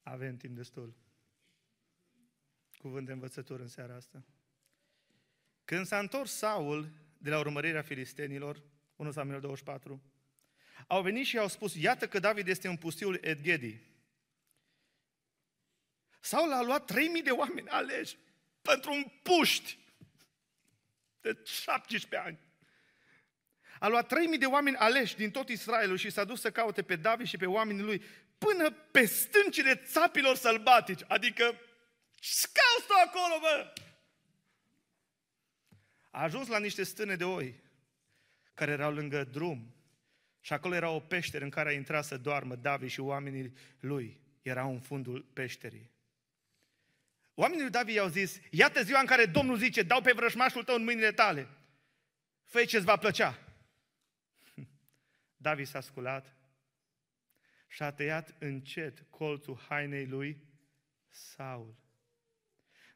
[0.03, 0.95] avem timp destul
[2.79, 4.25] cuvânt de învățătură în seara asta.
[5.65, 8.63] Când s-a întors Saul de la urmărirea filistenilor,
[8.97, 10.03] 1 Samuel 24,
[10.87, 13.81] au venit și au spus, iată că David este în pustiul Edgedi.
[16.21, 18.17] Saul a luat 3000 de oameni aleși
[18.63, 19.83] pentru un puști
[21.25, 22.39] de 17 ani.
[23.79, 26.97] A luat 3000 de oameni aleși din tot Israelul și s-a dus să caute pe
[26.97, 28.05] David și pe oamenii lui
[28.39, 31.61] până pe stâncile țapilor sălbatici, adică
[32.15, 33.73] ce cauți tu acolo, bă?
[36.11, 37.63] A ajuns la niște stâne de oi
[38.55, 39.75] care erau lângă drum
[40.41, 44.21] și acolo era o peșteră în care a intrat să doarmă David și oamenii lui.
[44.43, 45.94] Erau în fundul peșterii.
[47.35, 50.75] Oamenii lui David i-au zis, iată ziua în care Domnul zice, dau pe vrășmașul tău
[50.75, 51.49] în mâinile tale.
[52.45, 53.39] fă ce-ți va plăcea.
[55.37, 56.37] David s-a sculat
[57.69, 60.43] și a tăiat încet colțul hainei lui
[61.09, 61.75] Saul.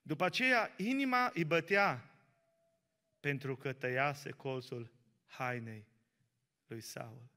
[0.03, 2.11] După aceea, inima îi bătea
[3.20, 4.92] pentru că tăiase colțul
[5.27, 5.87] hainei
[6.66, 7.31] lui Saul.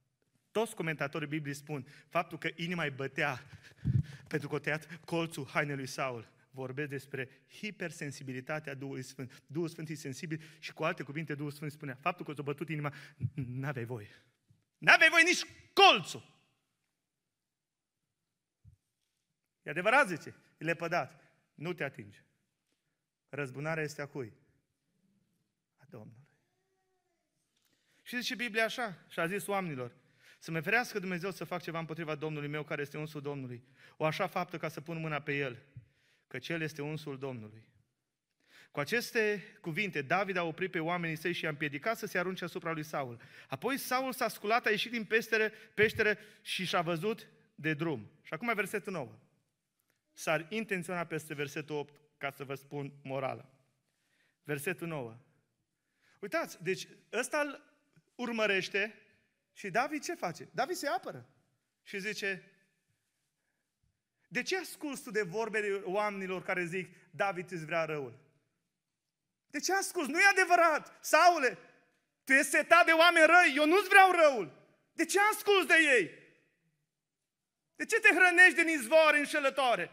[0.52, 3.42] Toți comentatorii Bibliei spun faptul că inima îi bătea
[4.32, 6.32] pentru că a tăiat colțul hainei lui Saul.
[6.52, 9.44] Vorbesc despre hipersensibilitatea Duhului Sfânt.
[9.48, 12.70] Duhul Sfânt e sensibil și cu alte cuvinte Duhul Sfânt spunea faptul că ți-a bătut
[12.70, 12.94] inima,
[13.34, 14.24] n-aveai voie.
[14.78, 16.40] N-aveai voie nici colțul.
[19.64, 21.24] E adevărat, zice, e lepădat.
[21.54, 22.24] Nu te atinge.
[23.30, 24.34] Răzbunarea este a cui?
[25.78, 26.28] A Domnului.
[28.02, 29.96] Și zice Biblia așa, și a zis oamenilor,
[30.40, 33.64] să mă ferească Dumnezeu să fac ceva împotriva Domnului meu care este unsul Domnului.
[33.98, 35.62] O așa faptă ca să pun mâna pe el.
[36.32, 37.68] Că cel este unsul Domnului.
[38.72, 42.44] Cu aceste cuvinte, David a oprit pe oamenii săi și i-a împiedicat să se arunce
[42.44, 43.22] asupra lui Saul.
[43.48, 48.12] Apoi Saul s-a sculat, a ieșit din peștere, peștere și și-a văzut de drum.
[48.22, 49.20] Și acum versetul 9.
[50.14, 53.50] S-ar intenționa peste versetul 8 ca să vă spun morala.
[54.44, 55.18] Versetul 9.
[56.20, 57.62] Uitați, deci ăsta îl
[58.16, 58.96] urmărește
[59.54, 60.50] și David ce face?
[60.52, 61.30] David se apără
[61.84, 62.51] și zice,
[64.32, 68.14] de ce asculți tu de vorbele oamenilor care zic, David îți vrea răul?
[69.48, 70.12] De ce asculți?
[70.12, 70.98] Nu e adevărat!
[71.02, 71.58] Saule,
[72.24, 74.52] tu ești setat de oameni răi, eu nu-ți vreau răul.
[74.94, 76.12] De ce asculți de ei?
[77.76, 79.92] De ce te hrănești din izvoare înșelătoare?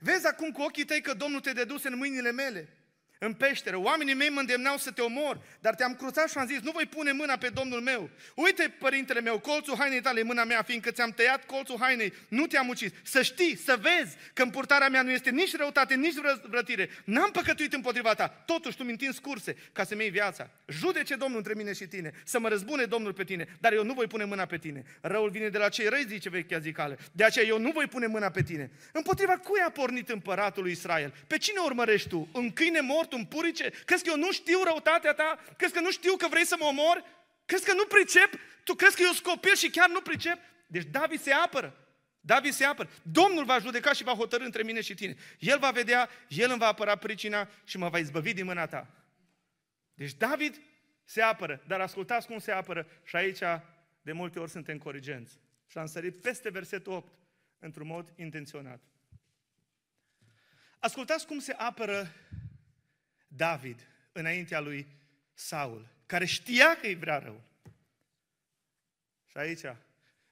[0.00, 2.79] Vezi acum cu ochii tăi că Domnul te deduse în mâinile mele
[3.22, 3.78] în peșteră.
[3.78, 6.86] Oamenii mei mă îndemnau să te omor, dar te-am cruțat și am zis, nu voi
[6.86, 8.10] pune mâna pe Domnul meu.
[8.34, 12.46] Uite, părintele meu, colțul hainei tale în mâna mea, fiindcă ți-am tăiat colțul hainei, nu
[12.46, 12.92] te-am ucis.
[13.02, 16.90] Să știi, să vezi că în purtarea mea nu este nici răutate, nici vrătire.
[17.04, 18.28] N-am păcătuit împotriva ta.
[18.28, 20.50] Totuși tu mi scurse ca să-mi iei viața.
[20.66, 23.92] Judece Domnul între mine și tine, să mă răzbune Domnul pe tine, dar eu nu
[23.92, 24.84] voi pune mâna pe tine.
[25.00, 26.98] Răul vine de la cei răi, zice vechea zicale.
[27.12, 28.70] De aceea eu nu voi pune mâna pe tine.
[28.92, 31.14] Împotriva cui a pornit împăratul lui Israel?
[31.26, 32.28] Pe cine urmărești tu?
[32.32, 33.70] Un câine mort mort, un purice?
[33.84, 35.38] Crezi că eu nu știu răutatea ta?
[35.56, 37.04] Crezi că nu știu că vrei să mă omor?
[37.44, 38.30] Crezi că nu pricep?
[38.64, 40.38] Tu crezi că eu sunt copil și chiar nu pricep?
[40.66, 41.74] Deci David se apără.
[42.20, 42.90] David se apără.
[43.02, 45.16] Domnul va judeca și va hotărâ între mine și tine.
[45.38, 48.86] El va vedea, El îmi va apăra pricina și mă va izbăvi din mâna ta.
[49.94, 50.60] Deci David
[51.04, 53.38] se apără, dar ascultați cum se apără și aici
[54.02, 55.38] de multe ori suntem corigenți.
[55.66, 57.12] Și am sărit peste versetul 8
[57.58, 58.80] într-un mod intenționat.
[60.78, 62.12] Ascultați cum se apără
[63.32, 64.86] David înaintea lui
[65.34, 67.42] Saul, care știa că îi vrea rău.
[69.26, 69.60] Și aici,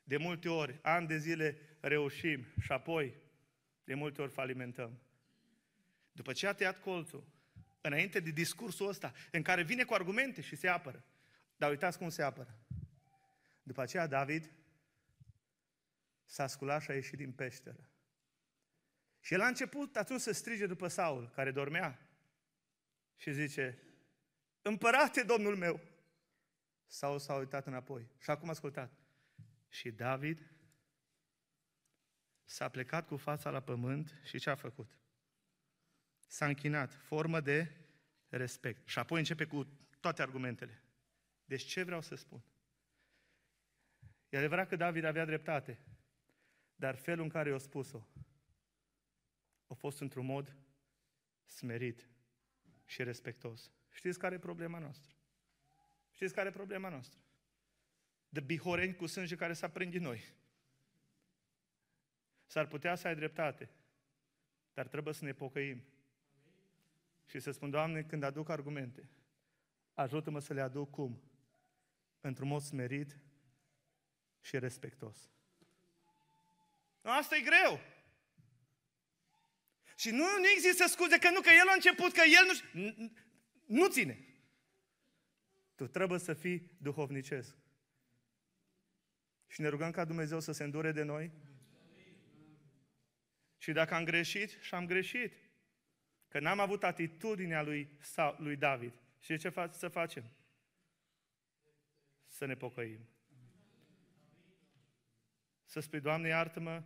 [0.02, 3.14] de multe ori, ani de zile reușim și apoi,
[3.84, 4.98] de multe ori falimentăm.
[6.12, 7.26] După ce a tăiat colțul,
[7.80, 11.04] înainte de discursul ăsta, în care vine cu argumente și se apără.
[11.56, 12.58] Dar uitați cum se apără.
[13.62, 14.50] După aceea David
[16.24, 17.88] s-a sculat și a ieșit din peșteră.
[19.20, 22.07] Și el a început atunci să strige după Saul, care dormea
[23.18, 23.78] și zice,
[24.62, 25.80] împărate, Domnul meu!
[26.86, 28.10] Sau s-a uitat înapoi.
[28.18, 28.92] Și acum ascultat.
[29.68, 30.50] Și David
[32.44, 34.98] s-a plecat cu fața la pământ și ce a făcut?
[36.26, 37.72] S-a închinat, formă de
[38.28, 38.88] respect.
[38.88, 39.66] Și apoi începe cu
[40.00, 40.82] toate argumentele.
[41.44, 42.44] Deci ce vreau să spun?
[44.28, 45.78] E adevărat că David avea dreptate,
[46.74, 48.06] dar felul în care i-a spus-o
[49.66, 50.56] a fost într-un mod
[51.44, 52.08] smerit,
[52.88, 53.70] și respectos.
[53.90, 55.12] Știți care e problema noastră?
[56.12, 57.20] Știți care e problema noastră?
[58.28, 60.24] De bihoreni cu sânge care s-a prins din noi.
[62.46, 63.70] S-ar putea să ai dreptate,
[64.74, 65.84] dar trebuie să ne pocăim.
[67.26, 69.08] Și să spun, Doamne, când aduc argumente,
[69.94, 71.22] ajută-mă să le aduc cum?
[72.20, 73.18] Într-un mod smerit
[74.40, 75.30] și respectos.
[77.02, 77.80] Asta e greu.
[79.98, 83.12] Și nu, nu există scuze că nu, că el a început, că el nu...
[83.66, 84.18] Nu ține.
[85.74, 87.56] Tu trebuie să fii duhovnicesc.
[89.46, 91.32] Și ne rugăm ca Dumnezeu să se îndure de noi.
[93.56, 95.32] Și dacă am greșit, și am greșit.
[96.28, 97.98] Că n-am avut atitudinea lui,
[98.36, 98.92] lui David.
[99.18, 100.24] Și ce fa- să facem?
[102.26, 103.08] Să ne pocăim.
[105.64, 106.82] Să spui, Doamne, iartă-mă,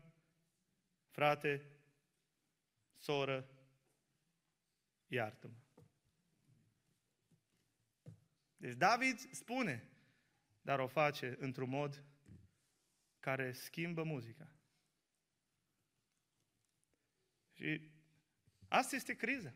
[1.10, 1.71] frate,
[3.02, 3.48] soră,
[5.06, 5.54] iartă-mă.
[8.56, 9.90] Deci David spune,
[10.60, 12.04] dar o face într-un mod
[13.20, 14.56] care schimbă muzica.
[17.52, 17.90] Și
[18.68, 19.54] asta este criza.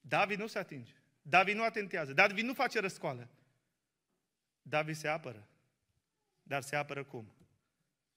[0.00, 0.94] David nu se atinge.
[1.22, 2.12] David nu atentează.
[2.12, 3.30] David nu face răscoală.
[4.62, 5.48] David se apără.
[6.42, 7.32] Dar se apără cum?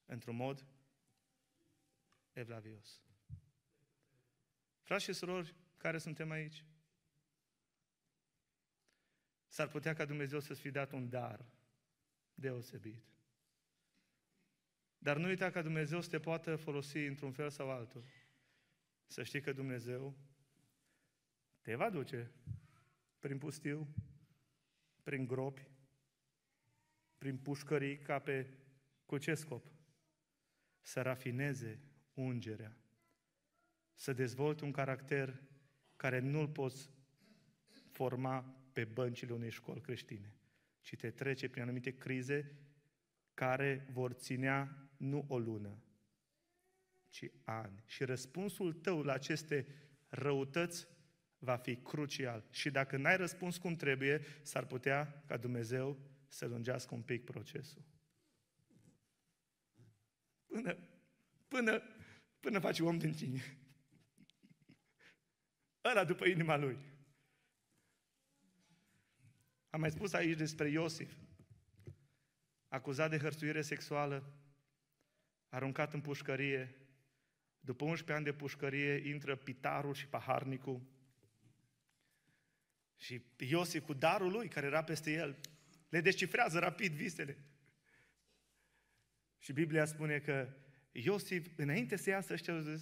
[0.06, 0.66] Într-un mod
[2.34, 3.02] evlavios.
[4.82, 6.66] Frați și surori care suntem aici,
[9.48, 11.46] s-ar putea ca Dumnezeu să-ți fi dat un dar
[12.34, 13.04] deosebit.
[14.98, 18.06] Dar nu uita ca Dumnezeu să te poată folosi într-un fel sau altul.
[19.06, 20.18] Să știi că Dumnezeu
[21.62, 22.32] te va duce
[23.20, 23.94] prin pustiu,
[25.04, 25.72] prin gropi,
[27.18, 28.54] prin pușcării, ca pe
[29.06, 29.72] cu ce scop?
[30.82, 31.82] Să rafineze
[32.14, 32.81] ungerea
[34.02, 35.42] să dezvolți un caracter
[35.96, 36.90] care nu-l poți
[37.92, 38.42] forma
[38.74, 40.36] pe băncile unei școli creștine,
[40.82, 42.56] ci te trece prin anumite crize
[43.34, 45.84] care vor ținea nu o lună,
[47.10, 47.84] ci ani.
[47.86, 49.68] Și răspunsul tău la aceste
[50.10, 50.88] răutăți
[51.38, 52.48] va fi crucial.
[52.52, 57.82] Și dacă n-ai răspuns cum trebuie, s-ar putea ca Dumnezeu să lungească un pic procesul.
[60.46, 60.78] Până,
[61.48, 61.82] până,
[62.40, 63.56] până faci om din tine.
[65.84, 66.78] Ăla după inima lui.
[69.70, 71.14] Am mai spus aici despre Iosif,
[72.68, 74.34] acuzat de hărțuire sexuală,
[75.50, 76.76] aruncat în pușcărie.
[77.60, 80.82] După 11 ani de pușcărie, intră pitarul și paharnicul.
[82.98, 85.38] Și Iosif, cu darul lui, care era peste el,
[85.90, 87.38] le descifrează rapid visele.
[89.38, 90.54] Și Biblia spune că
[90.92, 92.82] Iosif, înainte să iasă, ăștia au zis,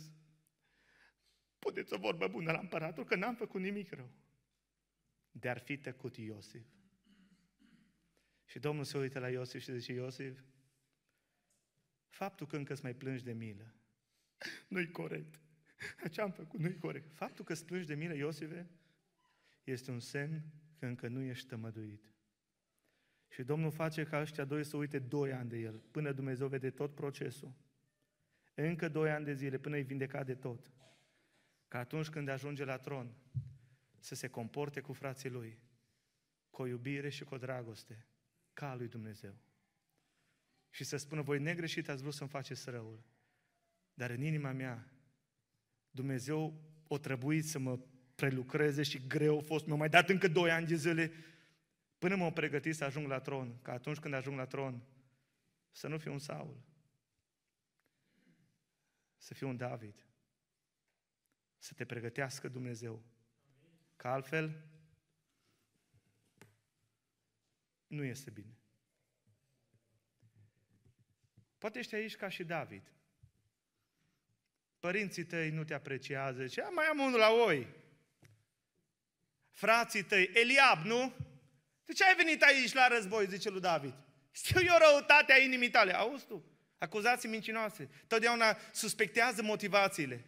[1.59, 4.09] puteți o vorbă bună la împăratul, că n-am făcut nimic rău.
[5.31, 6.67] De ar fi tăcut Iosif.
[8.45, 10.39] Și Domnul se uită la Iosif și zice, Iosif,
[12.09, 13.73] faptul că încă îți mai plângi de milă,
[14.67, 15.39] nu-i corect.
[16.11, 17.13] Ce am făcut nu-i corect.
[17.13, 18.69] Faptul că îți plângi de milă, Iosife,
[19.63, 20.41] este un semn
[20.79, 22.13] că încă nu ești tămăduit.
[23.27, 26.69] Și Domnul face ca ăștia doi să uite doi ani de el, până Dumnezeu vede
[26.69, 27.53] tot procesul.
[28.53, 30.71] Încă doi ani de zile, până îi vindeca de tot.
[31.69, 33.15] Ca atunci când ajunge la tron,
[33.99, 35.59] să se comporte cu frații lui,
[36.49, 38.05] cu o iubire și cu o dragoste,
[38.53, 39.35] ca a lui Dumnezeu.
[40.69, 43.03] Și să spună, voi negreșit ați vrut să-mi faceți răul,
[43.93, 44.91] dar în inima mea,
[45.91, 47.79] Dumnezeu o trebuit să mă
[48.15, 51.11] prelucreze și greu a fost, mi-a mai dat încă doi ani de zile
[51.97, 54.81] până m-am pregătit să ajung la tron, ca atunci când ajung la tron,
[55.71, 56.61] să nu fiu un Saul,
[59.17, 60.05] să fiu un David,
[61.69, 63.03] să te pregătească Dumnezeu.
[63.95, 64.63] Că altfel,
[67.87, 68.57] nu este bine.
[71.57, 72.91] Poate ești aici ca și David.
[74.79, 76.47] Părinții tăi nu te apreciază.
[76.47, 77.67] Ce mai am unul la oi.
[79.49, 81.13] Frații tăi, Eliab, nu?
[81.85, 83.93] De ce ai venit aici la război, zice lui David?
[84.31, 85.93] Știu eu răutatea inimii tale.
[85.95, 86.43] Auzi tu?
[86.77, 87.89] Acuzații mincinoase.
[88.07, 90.25] Totdeauna suspectează motivațiile.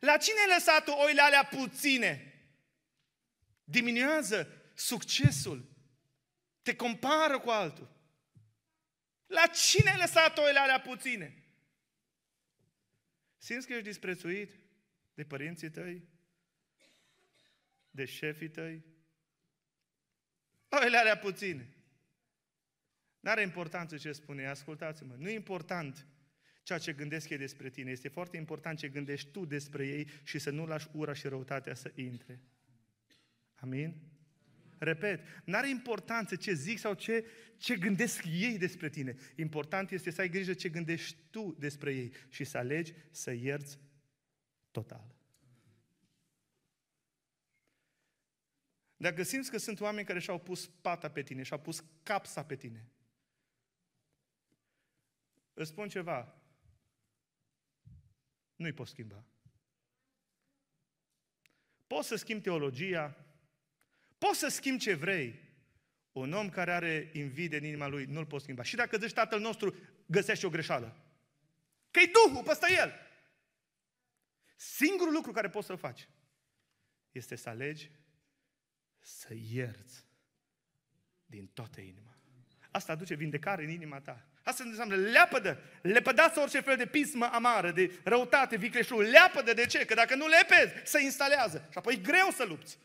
[0.00, 2.32] La cine ai lăsat oile alea puține?
[3.64, 5.72] Diminuează succesul.
[6.62, 7.88] Te compară cu altul.
[9.26, 11.44] La cine ai lăsat oile alea puține?
[13.38, 14.52] Simți că ești disprețuit
[15.14, 16.08] de părinții tăi?
[17.90, 18.84] De șefii tăi?
[20.68, 21.74] Oile alea puține.
[23.20, 25.14] N-are importanță ce spune, ascultați-mă.
[25.18, 26.06] Nu e important
[26.64, 27.90] ceea ce gândesc ei despre tine.
[27.90, 31.74] Este foarte important ce gândești tu despre ei și să nu lași ura și răutatea
[31.74, 32.40] să intre.
[33.54, 33.94] Amin?
[34.78, 39.16] Repet, nu are importanță ce zic sau ce, ce gândesc ei despre tine.
[39.36, 43.78] Important este să ai grijă ce gândești tu despre ei și să alegi să ierți
[44.70, 45.14] total.
[48.96, 52.56] Dacă simți că sunt oameni care și-au pus pata pe tine, și-au pus capsa pe
[52.56, 52.88] tine,
[55.54, 56.43] îți spun ceva,
[58.64, 59.24] nu-i poți schimba.
[61.86, 63.16] Poți să schimbi teologia,
[64.18, 65.42] poți să schimbi ce vrei.
[66.12, 68.62] Un om care are invidie în inima lui nu-l poți schimba.
[68.62, 69.74] Și dacă zici tatăl nostru,
[70.06, 70.96] găsește o greșeală.
[71.90, 72.92] că e Duhul peste el.
[74.56, 76.08] Singurul lucru care poți să-l faci
[77.12, 77.90] este să alegi
[78.98, 80.06] să ierți
[81.26, 82.16] din toată inima.
[82.70, 84.28] Asta aduce vindecare în inima ta.
[84.44, 89.02] Asta înseamnă leapădă, lepădați orice fel de pismă amară, de răutate, vicleșul.
[89.02, 89.84] Leapădă, de ce?
[89.84, 91.68] Că dacă nu lepezi, se instalează.
[91.70, 92.78] Și apoi e greu să lupți.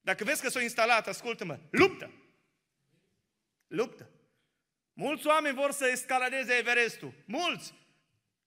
[0.00, 2.10] Dacă vezi că s-a instalat, ascultă-mă, luptă!
[3.66, 4.10] Luptă!
[4.92, 7.12] Mulți oameni vor să escaladeze Everestul.
[7.24, 7.74] Mulți!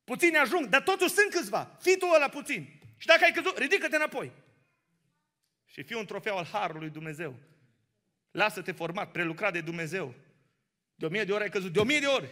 [0.03, 1.77] Puțini ajung, dar totuși sunt câțiva.
[1.81, 2.81] Fii tu ăla puțin.
[2.97, 4.31] Și dacă ai căzut, ridică-te înapoi.
[5.65, 7.35] Și fii un trofeu al Harului Dumnezeu.
[8.39, 10.15] Lasă-te format, prelucrat de Dumnezeu.
[10.95, 12.29] De o mie de ori ai căzut, de o mie de ori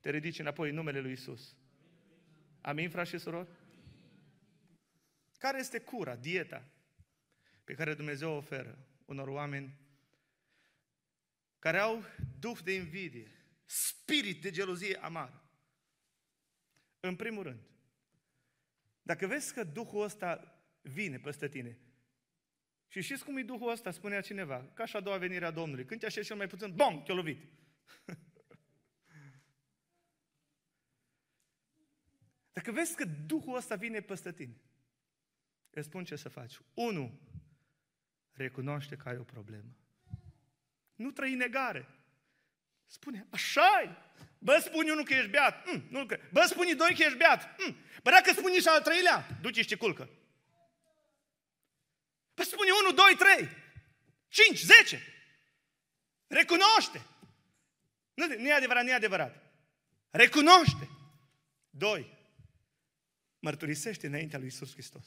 [0.00, 1.56] te ridici înapoi în numele Lui Isus.
[2.60, 3.48] Amin, frați și surori?
[5.38, 6.68] Care este cura, dieta
[7.64, 9.78] pe care Dumnezeu o oferă unor oameni
[11.58, 12.04] care au
[12.38, 13.32] duh de invidie,
[13.64, 15.42] spirit de gelozie amar?
[17.00, 17.60] În primul rând,
[19.02, 21.78] dacă vezi că Duhul ăsta vine peste tine,
[22.88, 25.84] și știți cum e Duhul ăsta, spunea cineva, ca și a doua venire a Domnului.
[25.84, 27.40] Când te așezi cel mai puțin, bom, te-a lovit.
[32.52, 34.56] Dacă vezi că Duhul ăsta vine peste tine,
[35.70, 36.60] îți spun ce să faci.
[36.74, 37.20] Unu,
[38.32, 39.76] recunoaște că ai o problemă.
[40.94, 41.88] Nu trăi negare.
[42.86, 44.08] Spune, așa
[44.38, 45.66] Bă, spune unul că ești beat.
[45.66, 46.20] Mm, nu cred.
[46.32, 47.60] Bă, spune doi că ești beat.
[47.60, 47.76] Mm.
[48.02, 50.08] Bă, dacă spune și al treilea, duci și culcă.
[52.38, 53.48] Bă, spune unul, doi, trei,
[54.28, 55.02] cinci, zece.
[56.26, 57.02] Recunoaște.
[58.14, 59.42] Nu, nu e adevărat, nu e adevărat.
[60.10, 60.88] Recunoaște.
[61.70, 62.16] Doi.
[63.38, 65.06] Mărturisește înaintea lui Isus Hristos.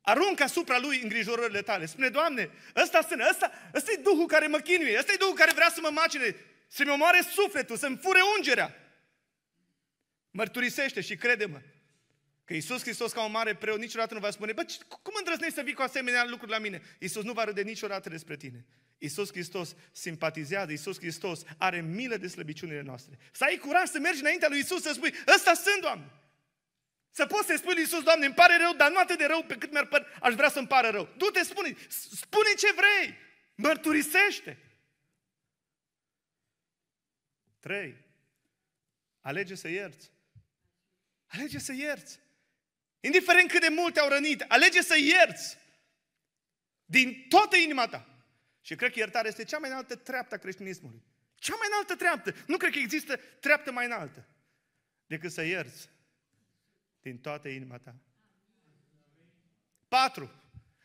[0.00, 1.86] Aruncă asupra lui îngrijorările tale.
[1.86, 5.52] Spune, Doamne, ăsta, sunt, ăsta, ăsta e Duhul care mă chinuie, ăsta e Duhul care
[5.52, 6.36] vrea să mă macine,
[6.68, 8.74] să-mi omoare sufletul, să-mi fure ungerea.
[10.30, 11.60] Mărturisește și crede-mă
[12.48, 14.66] că Iisus Hristos ca un mare preot niciodată nu va spune, bă,
[15.02, 16.82] cum îndrăznești să vii cu asemenea lucruri la mine?
[16.98, 18.66] Iisus nu va râde niciodată despre tine.
[18.98, 23.18] Iisus Hristos simpatizează, Iisus Hristos are milă de slăbiciunile noastre.
[23.32, 26.10] Să ai curaj să mergi înaintea lui Iisus să spui, ăsta sunt, Doamne.
[27.10, 29.42] Să poți să spui lui Iisus, Doamne, îmi pare rău, dar nu atât de rău
[29.42, 31.08] pe cât mi-ar păr, aș vrea să-mi pară rău.
[31.16, 33.14] Du-te, spune, spune ce vrei,
[33.54, 34.58] mărturisește.
[37.58, 37.96] Trei,
[39.20, 40.10] alege să ierți.
[41.26, 42.26] Alege să ierți.
[43.08, 45.58] Indiferent cât de mult te-au rănit, alege să ierți.
[46.84, 48.08] Din toată inima ta.
[48.60, 51.02] Și cred că iertarea este cea mai înaltă treaptă a creștinismului.
[51.34, 52.34] Cea mai înaltă treaptă.
[52.46, 54.26] Nu cred că există treaptă mai înaltă
[55.06, 55.88] decât să ierți
[57.00, 57.94] din toată inima ta.
[59.88, 60.42] Patru.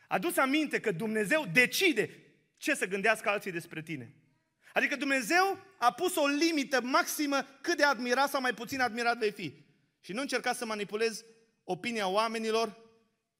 [0.08, 2.10] Adus aminte că Dumnezeu decide
[2.56, 4.14] ce să gândească alții despre tine.
[4.72, 9.32] Adică Dumnezeu a pus o limită maximă cât de admirat sau mai puțin admirat vei
[9.32, 9.54] fi.
[10.00, 11.24] Și nu încerca să manipulezi
[11.64, 12.76] opinia oamenilor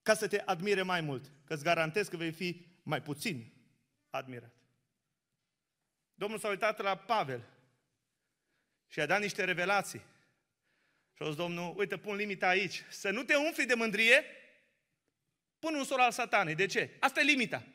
[0.02, 1.32] ca să te admire mai mult.
[1.44, 3.52] Că îți garantez că vei fi mai puțin
[4.10, 4.54] admirat.
[6.14, 7.48] Domnul s-a uitat la Pavel
[8.86, 10.02] și a dat niște revelații.
[11.12, 12.84] Și a zis Domnul, uite, pun limita aici.
[12.90, 14.24] Să nu te umfli de mândrie,
[15.58, 16.54] pun un sol al satanei.
[16.54, 16.96] De ce?
[17.00, 17.66] Asta e limita.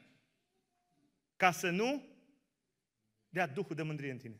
[1.36, 2.08] Ca să nu
[3.30, 4.40] dea Duhul de mândrie în tine.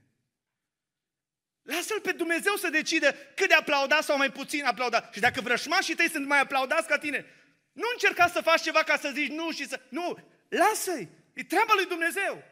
[1.70, 5.14] Lasă-L pe Dumnezeu să decide cât de aplaudat sau mai puțin aplaudat.
[5.14, 7.26] Și dacă vrășmașii tăi sunt mai aplaudați ca tine,
[7.72, 9.82] nu încerca să faci ceva ca să zici nu și să...
[9.90, 10.18] Nu!
[10.48, 11.10] Lasă-i!
[11.34, 12.44] E treaba lui Dumnezeu!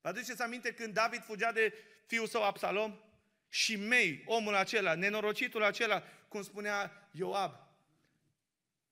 [0.00, 1.74] Vă aduceți aminte când David fugea de
[2.06, 2.98] fiul său Absalom?
[3.48, 7.54] Și mei, omul acela, nenorocitul acela, cum spunea Ioab,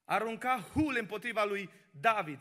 [0.05, 1.70] arunca hule împotriva lui
[2.01, 2.39] David.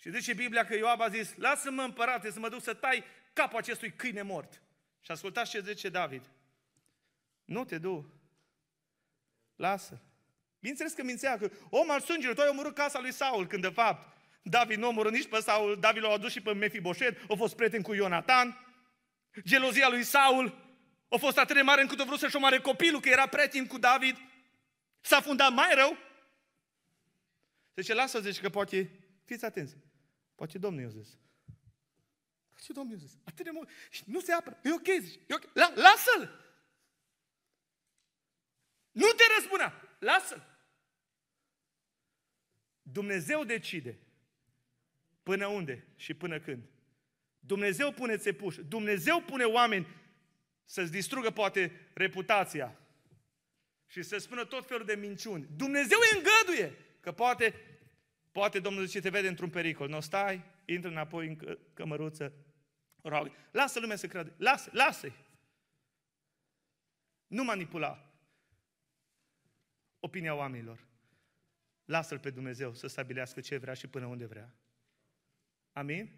[0.00, 3.04] Și zice Biblia că Ioab a zis, lasă-mă împărate să mă duc să tai
[3.36, 4.62] capul acestui câine mort.
[5.00, 6.30] Și ascultați ce zice David.
[7.44, 8.12] Nu te du.
[9.56, 10.00] Lasă.
[10.58, 13.68] Bineînțeles că mințea că om al sângelui, tu ai omorât casa lui Saul, când de
[13.68, 17.56] fapt David nu omorât nici pe Saul, David l-a adus și pe Mefiboset, a fost
[17.56, 18.60] prieten cu Ionatan.
[19.40, 20.64] Gelozia lui Saul
[21.08, 23.78] a fost atât de mare încât a vrut să-și omoare copilul, că era prieten cu
[23.78, 24.16] David.
[25.00, 25.96] S-a fundat mai rău.
[27.74, 28.90] Zice, lasă, zice că poate,
[29.24, 29.76] fiți atenți,
[30.34, 31.18] poate Domnul i-a zis.
[32.60, 33.18] Ce Domnul i-a zis?
[33.24, 33.68] Atât de mult.
[33.90, 34.60] Și nu se apără.
[34.62, 35.18] E ok, zice.
[35.26, 35.50] E okay.
[35.54, 36.44] La, lasă-l!
[38.92, 39.72] Nu te răspuna.
[39.98, 40.56] Lasă-l!
[42.82, 43.98] Dumnezeu decide
[45.22, 46.62] până unde și până când.
[47.40, 49.86] Dumnezeu pune țepuși, Dumnezeu pune oameni
[50.64, 52.80] să-ți distrugă poate reputația
[53.86, 55.48] și să spună tot felul de minciuni.
[55.56, 57.54] Dumnezeu îi îngăduie că poate,
[58.32, 59.88] poate Domnul zice, te vede într-un pericol.
[59.88, 62.32] Nu stai, intră înapoi în cămăruță,
[63.08, 63.30] rog.
[63.52, 64.34] Lasă lumea să creadă.
[64.36, 65.24] Lasă, lasă-i.
[67.26, 68.06] Nu manipula
[70.00, 70.86] opinia oamenilor.
[71.84, 74.54] Lasă-L pe Dumnezeu să stabilească ce vrea și până unde vrea.
[75.72, 76.10] Amin?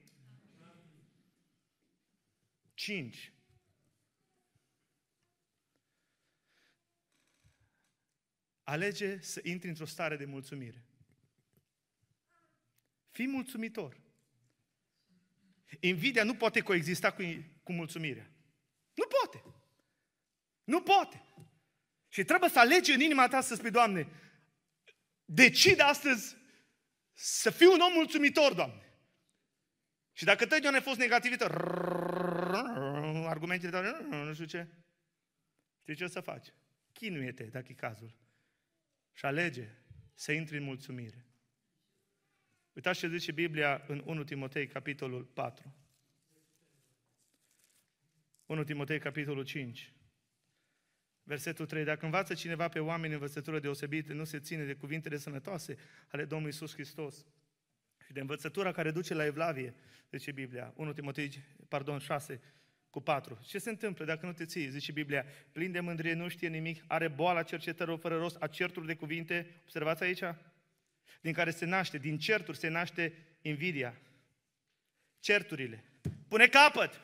[2.75, 3.33] 5.
[8.63, 10.85] Alege să intri într-o stare de mulțumire.
[13.11, 14.01] Fii mulțumitor.
[15.81, 17.23] Invidia nu poate coexista cu,
[17.63, 18.31] cu mulțumirea.
[18.95, 19.45] Nu poate.
[20.65, 21.23] Nu poate.
[22.09, 24.09] Și trebuie să alegi în inima ta să spui, Doamne,
[25.25, 26.37] decid astăzi
[27.13, 28.83] să fiu un om mulțumitor, Doamne.
[30.13, 31.45] Și dacă tăi a fost negativită,
[33.27, 34.69] argumentele tale, nu știu ce,
[35.81, 36.55] știi ce o să faci?
[36.93, 38.17] Chinuie-te, dacă e cazul.
[39.13, 39.69] Și alege
[40.15, 41.28] să intri în mulțumire.
[42.79, 45.75] Uitați ce zice Biblia în 1 Timotei, capitolul 4.
[48.47, 49.93] 1 Timotei, capitolul 5.
[51.23, 51.85] Versetul 3.
[51.85, 55.77] Dacă învață cineva pe oameni învățătură deosebită, nu se ține de cuvintele sănătoase
[56.09, 57.27] ale Domnului Isus Hristos
[58.07, 59.75] și de învățătura care duce la evlavie,
[60.11, 62.41] zice Biblia, 1 Timotei, pardon, 6,
[62.91, 63.39] cu 4.
[63.43, 64.69] Ce se întâmplă dacă nu te ții?
[64.69, 68.87] Zice Biblia, plin de mândrie, nu știe nimic, are boala cercetărilor fără rost, a certuri
[68.87, 69.61] de cuvinte.
[69.63, 70.23] Observați aici?
[71.21, 73.95] Din care se naște, din certuri se naște invidia.
[75.21, 75.89] Certurile,
[76.29, 77.01] Pune capăt.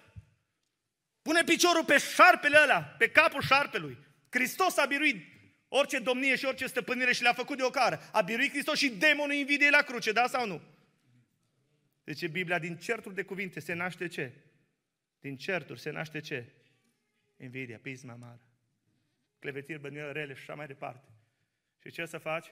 [1.22, 3.98] Pune piciorul pe șarpele ăla, pe capul șarpelui.
[4.30, 5.32] Hristos a biruit
[5.68, 8.00] orice domnie și orice stăpânire și le-a făcut de o cară.
[8.12, 10.62] A biruit Hristos și demonul invidiei la cruce, da sau nu?
[12.04, 14.32] Deci Biblia, din certuri de cuvinte se naște ce?
[15.20, 16.52] Din certuri se naște ce?
[17.36, 18.40] Invidia, pisma mare.
[19.38, 21.08] Clevetiri, bănuieli rele și așa mai departe.
[21.82, 22.46] Și ce să faci?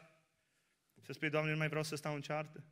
[1.05, 2.65] Să spui, Doamne, nu mai vreau să stau în ceartă?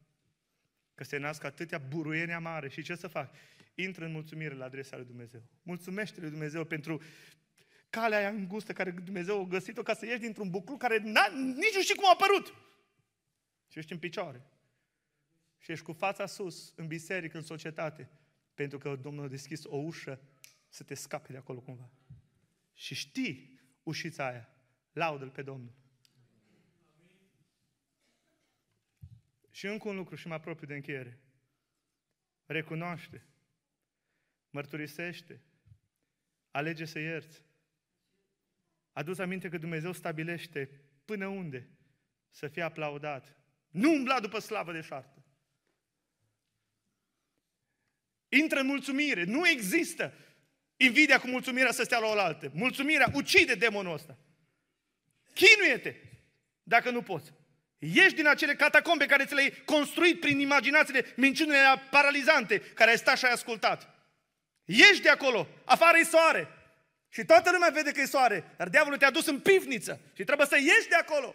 [0.94, 2.68] Că se nasc atâtea buruieni amare.
[2.68, 3.34] Și ce să fac?
[3.74, 5.42] Intră în mulțumire la adresa lui Dumnezeu.
[5.62, 7.02] Mulțumește lui Dumnezeu pentru
[7.90, 11.82] calea aia îngustă care Dumnezeu a găsit-o ca să ieși dintr-un buclu care nici nu
[11.82, 12.54] știi cum a apărut.
[13.68, 14.42] Și ești în picioare.
[15.58, 18.10] Și ești cu fața sus, în biserică, în societate,
[18.54, 20.20] pentru că Domnul a deschis o ușă
[20.68, 21.90] să te scape de acolo cumva.
[22.74, 24.48] Și știi ușița aia.
[24.92, 25.79] Laudă-L pe Domnul.
[29.50, 31.20] Și încă un lucru și mă apropiu de încheiere.
[32.46, 33.26] Recunoaște,
[34.50, 35.42] mărturisește,
[36.50, 37.42] alege să ierți.
[38.92, 41.68] Adus aminte că Dumnezeu stabilește până unde
[42.30, 43.36] să fie aplaudat.
[43.68, 45.24] Nu umbla după slavă de șartă.
[48.28, 49.24] Intră în mulțumire.
[49.24, 50.14] Nu există
[50.76, 52.50] invidia cu mulțumirea să stea la oaltă.
[52.54, 54.18] Mulțumirea ucide demonul ăsta.
[55.34, 55.94] Chinuie-te
[56.62, 57.32] dacă nu poți.
[57.82, 61.58] Ieși din acele catacombe care ți le-ai construit prin imaginațiile, minciunile
[61.90, 63.88] paralizante care ai stat și ai ascultat.
[64.64, 66.48] Ieși de acolo, afară e soare.
[67.08, 70.46] Și toată lumea vede că e soare, dar diavolul te-a dus în pivniță și trebuie
[70.46, 71.34] să ieși de acolo.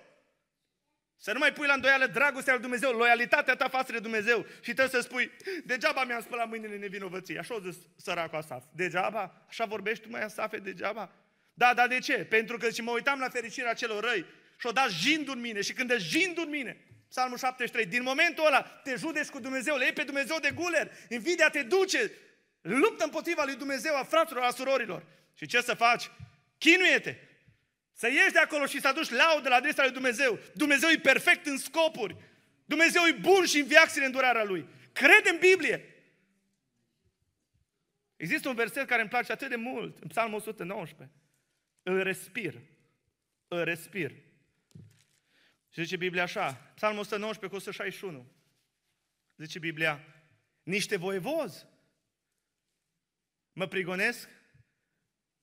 [1.17, 4.73] Să nu mai pui la îndoială dragostea lui Dumnezeu, loialitatea ta față de Dumnezeu și
[4.73, 5.31] trebuie să spui,
[5.63, 7.37] degeaba mi-am spălat mâinile nevinovății.
[7.37, 8.63] Așa o zis săracul Asaf.
[8.71, 9.45] Degeaba?
[9.47, 11.11] Așa vorbești tu mai Asafe, degeaba?
[11.53, 12.25] Da, dar de ce?
[12.25, 14.25] Pentru că și mă uitam la fericirea celor răi
[14.57, 18.45] și-o dat jindul în mine și când e jindul în mine, Psalmul 73, din momentul
[18.45, 22.11] ăla te judeci cu Dumnezeu, le iei pe Dumnezeu de guler, invidia te duce,
[22.61, 25.05] luptă împotriva lui Dumnezeu, a fraților, a surorilor.
[25.33, 26.11] Și ce să faci?
[26.57, 27.15] Chinuie-te!
[27.93, 30.39] Să ieși de acolo și să aduci laudă la adresa lui Dumnezeu.
[30.53, 32.15] Dumnezeu e perfect în scopuri.
[32.65, 34.67] Dumnezeu e bun și în viață în îndurarea Lui.
[34.93, 35.95] Crede în Biblie.
[38.15, 41.15] Există un verset care îmi place atât de mult, în Psalmul 119.
[41.83, 42.61] Îl respir.
[43.47, 44.11] Îl respir.
[45.75, 48.31] Și zice Biblia așa, Psalmul 119 cu 161.
[49.37, 50.05] Zice Biblia,
[50.63, 51.65] niște voievozi
[53.51, 54.29] mă prigonesc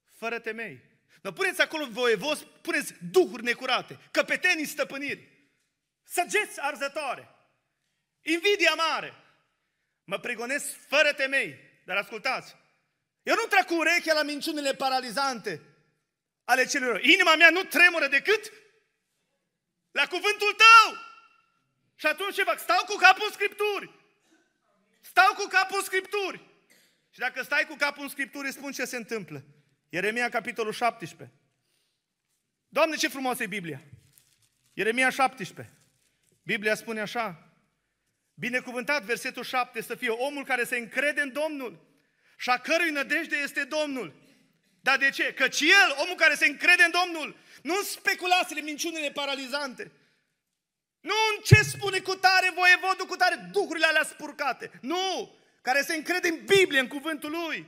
[0.05, 0.80] fără temei.
[1.22, 5.28] Dar puneți acolo voievozi, puneți duhuri necurate, căpetenii stăpâniri,
[6.03, 7.28] săgeți arzătoare,
[8.20, 9.14] invidia mare.
[10.05, 11.59] Mă prigonesc fără temei.
[11.85, 12.57] Dar ascultați,
[13.22, 15.61] eu nu trec cu urechea la minciunile paralizante
[16.45, 17.01] ale celor.
[17.01, 18.53] Inima mea nu tremură decât
[19.93, 20.97] la cuvântul tău.
[21.95, 22.59] Și atunci ce fac?
[22.59, 23.90] Stau cu capul în Scripturi.
[25.01, 26.51] Stau cu capul în Scripturi.
[27.11, 29.45] Și dacă stai cu capul în Scripturi, spun ce se întâmplă.
[29.88, 31.36] Ieremia, capitolul 17.
[32.68, 33.82] Doamne, ce frumoasă e Biblia!
[34.72, 35.74] Ieremia 17.
[36.43, 37.53] Biblia spune așa,
[38.34, 41.93] Binecuvântat, versetul 7, să fie omul care se încrede în Domnul
[42.38, 44.14] și a cărui nădejde este Domnul.
[44.80, 45.34] Dar de ce?
[45.34, 49.92] Căci el, omul care se încrede în Domnul, nu în speculațiile, minciunile paralizante,
[51.00, 54.70] nu în ce spune cu tare voievodul, cu tare duhurile alea spurcate.
[54.80, 55.36] Nu!
[55.62, 57.66] Care se încrede în Biblie, în cuvântul lui.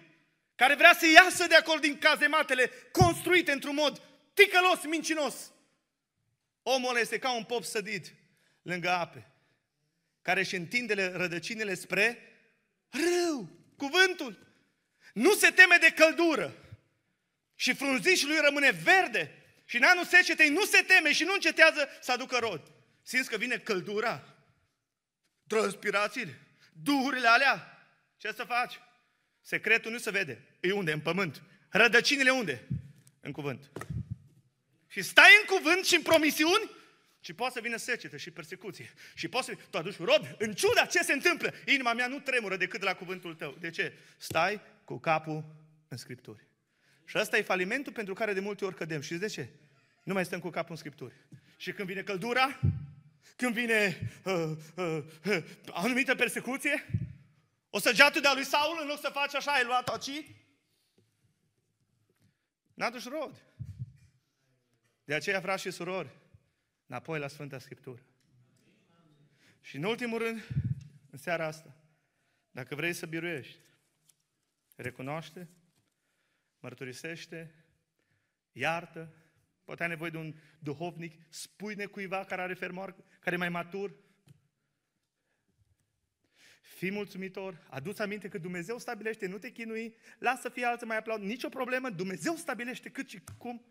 [0.55, 4.03] Care vrea să iasă de acolo din cazematele construite într-un mod
[4.35, 5.35] ticălos, mincinos.
[6.63, 8.15] Omul ăla este ca un pop sădit
[8.63, 9.31] lângă ape,
[10.23, 12.19] care își întinde rădăcinile spre
[12.91, 14.47] râu, cuvântul.
[15.13, 16.55] Nu se teme de căldură
[17.55, 21.89] și frunzișul lui rămâne verde și în anul secetei nu se teme și nu încetează
[22.01, 22.73] să aducă rod.
[23.03, 24.35] Simți că vine căldura,
[25.47, 26.41] transpirațiile,
[26.83, 27.87] duhurile alea.
[28.17, 28.81] Ce să faci?
[29.41, 30.43] Secretul nu se vede.
[30.61, 30.93] E unde?
[30.93, 31.43] În pământ.
[31.69, 32.67] Rădăcinile unde?
[33.21, 33.71] În cuvânt.
[34.89, 36.71] Și stai în cuvânt și în promisiuni
[37.21, 38.93] și poate să vină secetă și persecuție.
[39.15, 41.55] Și poate să tu aduci rod, în ciuda ce se întâmplă.
[41.67, 43.57] Inima mea nu tremură decât de la cuvântul tău.
[43.61, 43.93] De ce?
[44.17, 45.45] Stai cu capul
[45.89, 46.47] în Scripturi.
[47.05, 49.01] Și ăsta e falimentul pentru care de multe ori cădem.
[49.01, 49.49] Și de ce?
[50.03, 51.15] Nu mai stăm cu capul în Scripturi.
[51.57, 52.61] Și când vine căldura,
[53.37, 56.87] când vine uh, uh, uh, anumită persecuție,
[57.71, 60.25] o săgeată de-a lui Saul, în loc să faci așa, ai luat aci,
[62.75, 63.43] n-a dus rod.
[65.05, 66.09] De aceea, frați și surori,
[66.87, 68.03] înapoi la Sfânta Scriptură.
[69.61, 70.47] Și în ultimul rând,
[71.11, 71.77] în seara asta,
[72.51, 73.59] dacă vrei să biruiești,
[74.77, 75.49] recunoaște,
[76.65, 77.55] mărturisește,
[78.53, 79.15] iartă,
[79.65, 83.95] poate ai nevoie de un duhovnic, spune cuiva care are fermoar, care e mai matur.
[86.63, 90.97] Fii mulțumitor, adu-ți aminte că Dumnezeu stabilește, nu te chinui, lasă să fie alții mai
[90.97, 93.65] aplaud, nicio problemă, Dumnezeu stabilește cât și cum.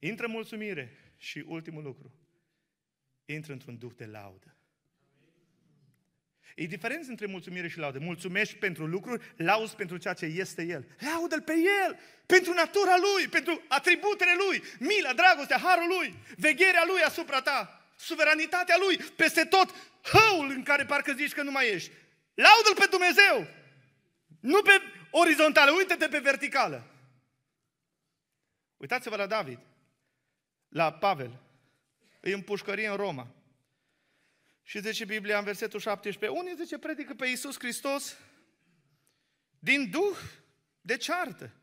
[0.00, 2.14] Intră mulțumire și ultimul lucru,
[3.24, 4.56] intră într-un duh de laudă.
[6.54, 7.98] E diferență între mulțumire și laudă.
[7.98, 10.86] Mulțumești pentru lucruri, lauzi pentru ceea ce este El.
[10.98, 11.52] Laudă-L pe
[11.84, 17.86] El, pentru natura Lui, pentru atributele Lui, mila, dragostea, harul Lui, vegherea Lui asupra ta,
[17.96, 21.90] suveranitatea Lui, peste tot hăul în care parcă zici că nu mai ești.
[22.34, 23.46] Laudă-L pe Dumnezeu,
[24.40, 24.80] nu pe
[25.10, 26.86] orizontală, uite-te pe verticală.
[28.76, 29.58] Uitați-vă la David,
[30.68, 31.40] la Pavel,
[32.20, 33.26] e în pușcărie în Roma.
[34.62, 38.16] Și zice Biblia în versetul 17, unii zice predică pe Iisus Hristos
[39.58, 40.18] din duh
[40.80, 41.56] de ceartă.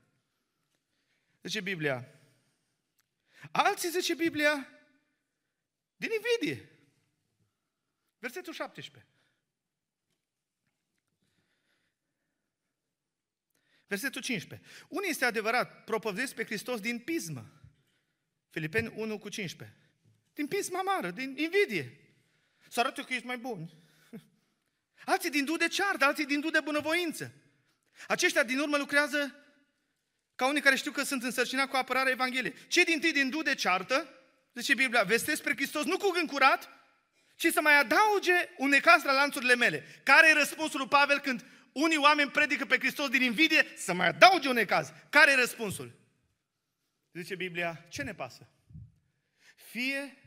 [1.44, 2.08] Zice Biblia.
[3.52, 4.68] Alții zice Biblia
[5.96, 6.70] din invidie.
[8.20, 9.10] Versetul 17.
[13.88, 14.68] Versetul 15.
[14.88, 17.52] Unii este adevărat, propovădesc pe Hristos din pismă.
[18.50, 19.78] Filipeni 1 cu 15.
[20.34, 22.09] Din pismă amară, din invidie.
[22.70, 23.70] Să arate că ești mai bun.
[25.06, 27.34] Alții din du de ceartă, alții din du de bunăvoință.
[28.08, 29.36] Aceștia din urmă lucrează
[30.36, 32.56] ca unii care știu că sunt însărcinați cu apărarea Evangheliei.
[32.68, 34.10] Cei din tâi din du de ceartă,
[34.54, 36.70] zice Biblia, vestesc spre Hristos nu cu gând curat,
[37.36, 40.02] ci să mai adauge un necas la lanțurile mele.
[40.04, 43.66] Care e răspunsul lui Pavel când unii oameni predică pe Hristos din invidie?
[43.78, 44.92] Să mai adauge un necaz.
[45.10, 46.00] Care e răspunsul?
[47.14, 48.50] Zice Biblia, ce ne pasă?
[49.56, 50.18] Fie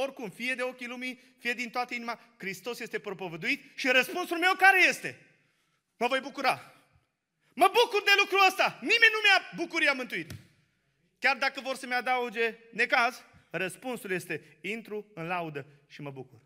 [0.00, 4.54] oricum, fie de ochii lumii, fie din toată inima, Hristos este propovăduit și răspunsul meu
[4.54, 5.26] care este?
[5.96, 6.74] Mă voi bucura.
[7.54, 8.78] Mă bucur de lucrul ăsta.
[8.80, 10.30] Nimeni nu mi-a bucuria mântuit.
[11.18, 16.38] Chiar dacă vor să-mi adauge necaz, răspunsul este, intru în laudă și mă bucur.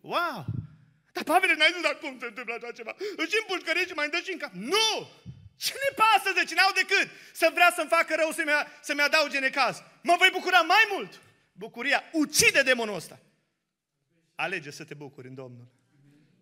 [0.00, 0.44] Wow!
[1.12, 2.96] Dar Pavel, n-ai zis, dar cum se întâmplă așa ceva?
[3.16, 4.52] Își împușcărie și mai îmi dă și în cap.
[4.52, 5.08] Nu!
[5.56, 8.50] Ce ne pasă, de ce n-au decât să vrea să-mi facă rău, să-mi,
[8.80, 9.82] să-mi adauge necaz?
[10.02, 11.20] Mă voi bucura mai mult!
[11.58, 13.20] Bucuria ucide demonul ăsta.
[14.34, 15.66] Alege să te bucuri în Domnul.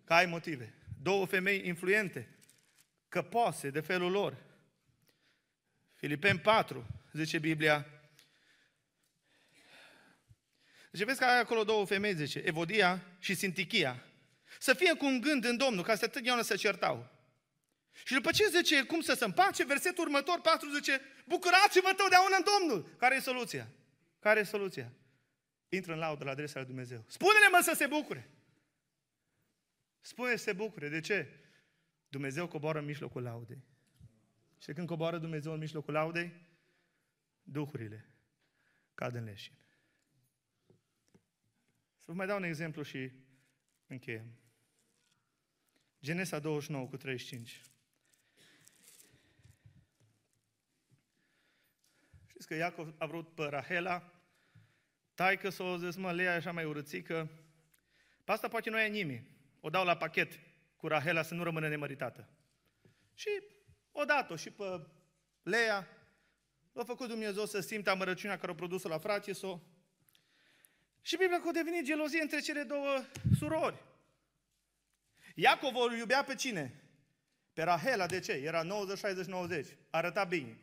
[0.03, 0.73] Că ai motive.
[1.01, 2.37] Două femei influente,
[3.09, 4.37] căpoase de felul lor.
[5.95, 7.85] Filipeni 4, zice Biblia.
[10.91, 14.03] Zice, vezi că ai acolo două femei, zice, Evodia și Sintichia.
[14.59, 17.09] Să fie cu un gând în Domnul, ca să totdeauna să certau.
[18.03, 22.43] Și după ce zice cum să se împace, versetul următor, 4, zice, bucurați-vă totdeauna în
[22.57, 22.95] Domnul.
[22.97, 23.67] Care e soluția?
[24.19, 24.91] Care e soluția?
[25.69, 27.03] Intră în laudă la adresa lui Dumnezeu.
[27.07, 28.29] Spune-le mă să se bucure.
[29.99, 30.89] Spune să se bucure.
[30.89, 31.39] De ce?
[32.09, 33.63] Dumnezeu coboară în mijlocul laudei.
[34.61, 36.33] Și când coboară Dumnezeu în mijlocul laudei,
[37.43, 38.09] duhurile
[38.93, 39.53] cad în leșin.
[41.97, 43.11] Să vă mai dau un exemplu și
[43.87, 44.37] încheiem.
[46.01, 47.61] Genesa 29 cu 35.
[52.27, 54.16] Știți că Iacov a vrut pe Rahela,
[55.17, 57.29] Taică să o zis, mă, Lea așa mai urățică.
[58.23, 59.29] Pe asta poate nu e nimeni.
[59.59, 60.39] O dau la pachet
[60.75, 62.29] cu Rahela să nu rămână nemăritată.
[63.13, 63.29] Și
[63.91, 64.87] o dat-o și pe
[65.43, 65.87] Lea.
[66.73, 69.59] L-a făcut Dumnezeu să simtă amărăciunea care a produs-o la frații s-o.
[71.01, 73.05] Și Biblia că a devenit gelozie între cele două
[73.37, 73.83] surori.
[75.35, 76.83] Iacov o iubea pe cine?
[77.53, 78.31] Pe Rahela, de ce?
[78.31, 78.67] Era 90-60-90.
[79.89, 80.57] Arăta bine.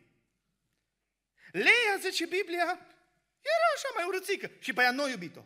[1.51, 2.79] Leia, zice Biblia,
[3.53, 4.51] era așa mai urățică.
[4.59, 5.45] Și pe ea nu iubit-o.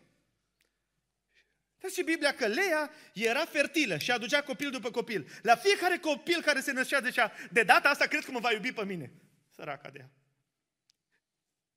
[1.93, 5.29] și Biblia că Lea era fertilă și aducea copil după copil.
[5.41, 8.71] La fiecare copil care se născea zicea, de data asta cred că mă va iubi
[8.71, 9.11] pe mine.
[9.55, 10.09] Săraca de ea.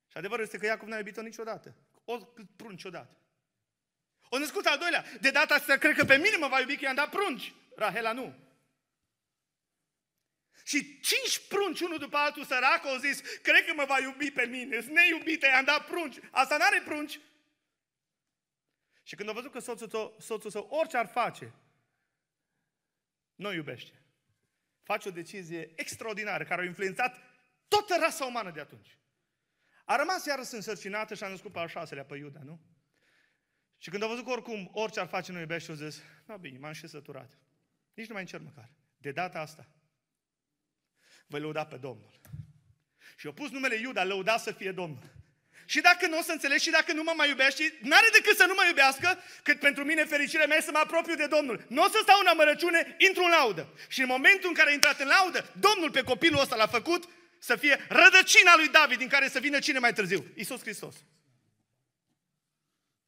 [0.08, 1.76] Și adevărul este că Iacov n-a iubit-o niciodată.
[2.04, 2.16] O
[2.56, 3.16] prunci odată.
[4.28, 5.04] O născut al doilea.
[5.20, 7.54] De data asta cred că pe mine mă va iubi că i-am dat prunci.
[7.76, 8.34] Rahela nu.
[10.64, 14.44] Și cinci prunci, unul după altul, sărac, au zis, cred că mă va iubi pe
[14.44, 16.16] mine, sunt neiubite, i-am dat prunci.
[16.30, 17.20] Asta n-are prunci.
[19.02, 21.52] Și când a văzut că soțul său, soțul său orice ar face,
[23.34, 24.02] nu iubește.
[24.82, 27.18] Face o decizie extraordinară care a influențat
[27.68, 28.98] toată rasa umană de atunci.
[29.84, 32.60] A rămas iarăși însărcinată și a născut pe al șaselea, pe Iuda, nu?
[33.78, 36.58] Și când a văzut că oricum orice ar face nu iubește, a zis, nu bine,
[36.58, 37.38] m-am și săturat.
[37.94, 38.70] Nici nu mai încerc măcar.
[38.96, 39.68] De data asta,
[41.32, 42.10] voi lăuda pe Domnul.
[43.18, 45.10] Și eu pus numele Iuda, lăuda să fie Domnul.
[45.72, 48.44] Și dacă nu o să înțeleg și dacă nu mă mai iubește, n-are decât să
[48.46, 49.08] nu mă iubească,
[49.42, 51.64] cât pentru mine fericirea mea să mă apropiu de Domnul.
[51.68, 53.64] Nu o să stau în amărăciune, intru în laudă.
[53.88, 57.08] Și în momentul în care a intrat în laudă, Domnul pe copilul ăsta l-a făcut
[57.38, 60.20] să fie rădăcina lui David, din care să vină cine mai târziu?
[60.34, 60.94] Iisus Hristos.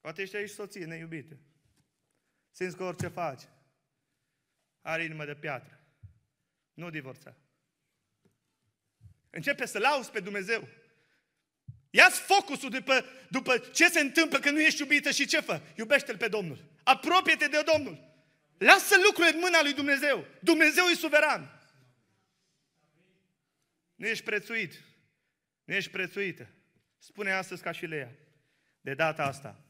[0.00, 1.34] Poate ești aici soție neiubită.
[2.50, 3.42] Simți că orice faci,
[4.80, 5.80] are inimă de piatră.
[6.74, 7.34] Nu divorța.
[9.34, 10.68] Începe să lauzi pe Dumnezeu.
[11.90, 15.60] Ia-ți focusul după, după ce se întâmplă când nu ești iubită și ce fă?
[15.76, 16.64] Iubește-L pe Domnul.
[16.82, 18.12] Apropie-te de Domnul.
[18.58, 20.26] Lasă lucrurile în mâna lui Dumnezeu.
[20.40, 21.60] Dumnezeu e suveran.
[23.94, 24.82] Nu ești prețuit.
[25.64, 26.48] Nu ești prețuită.
[26.98, 28.12] Spune astăzi ca și Leia.
[28.80, 29.60] De data asta.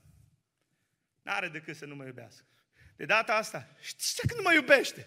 [1.23, 2.47] N-are decât să nu mă iubească.
[2.97, 3.69] De data asta.
[3.81, 5.07] Știi ce când nu mă iubește?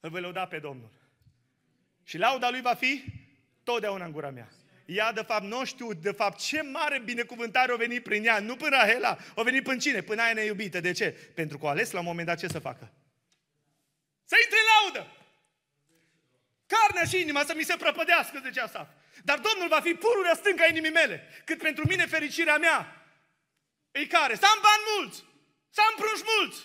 [0.00, 1.01] Îl voi lăuda pe Domnul.
[2.12, 3.04] Și lauda lui va fi
[3.64, 4.48] totdeauna în gura mea.
[4.84, 8.38] Ea, de fapt, nu știu, de fapt, ce mare binecuvântare a venit prin ea.
[8.38, 10.00] Nu până Rahela, a venit până cine?
[10.00, 10.80] Până aia neiubită.
[10.80, 11.10] De ce?
[11.34, 12.92] Pentru că a ales la un moment dat ce să facă?
[14.24, 15.16] Să intre în laudă!
[16.66, 18.94] Carnea și inima să mi se prăpădească, zicea asta.
[19.24, 23.06] Dar Domnul va fi pururea stânca inimii mele, cât pentru mine fericirea mea.
[23.92, 24.34] Ei care?
[24.34, 25.24] Să am bani mulți,
[25.70, 26.58] să am prunși mulți,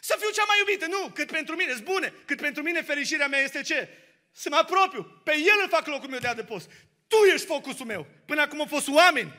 [0.00, 0.86] să fiu cea mai iubită.
[0.86, 4.03] Nu, cât pentru mine, bune, cât pentru mine fericirea mea este ce?
[4.36, 6.70] Să mă apropiu, pe El îl fac locul meu de adăpost.
[7.06, 8.06] Tu ești focusul meu.
[8.26, 9.32] Până acum au fost oameni.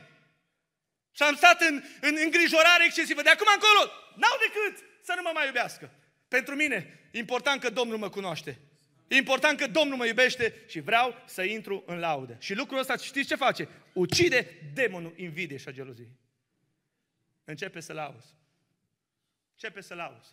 [1.12, 3.22] Și am stat în, în îngrijorare excesivă.
[3.22, 5.92] De acum încolo, n-au decât să nu mă mai iubească.
[6.28, 8.60] Pentru mine, important că Domnul mă cunoaște.
[9.08, 12.38] E important că Domnul mă iubește și vreau să intru în laudă.
[12.40, 13.70] Și lucrul ăsta, știți ce face?
[13.94, 16.12] Ucide demonul invidiei și a geloziei.
[17.44, 18.28] Începe să lauzi.
[19.52, 20.30] Începe să lauzi.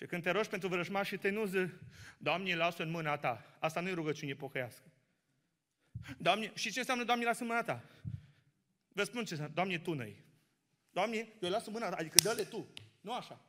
[0.00, 1.70] Și când te rogi pentru vrăjmașii tăi, nu zici,
[2.18, 3.56] Doamne, lasă în mâna ta.
[3.58, 4.84] Asta nu e rugăciune pocăiască.
[6.18, 7.84] Doamne, și ce înseamnă, Doamne, lasă în mâna ta?
[8.88, 10.24] Vă spun ce înseamnă, Doamne, tu năi.
[10.90, 12.68] Doamne, eu las în mâna ta, adică dă-le tu.
[13.00, 13.40] Nu așa.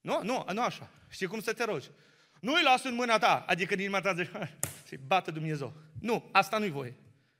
[0.00, 0.90] Nu, nu, nu așa.
[1.08, 1.90] Știi cum să te rogi?
[2.40, 4.30] Nu îi las în mâna ta, adică din inima ta zici,
[4.84, 5.74] să-i bată Dumnezeu.
[6.00, 6.94] Nu, asta nu-i voie.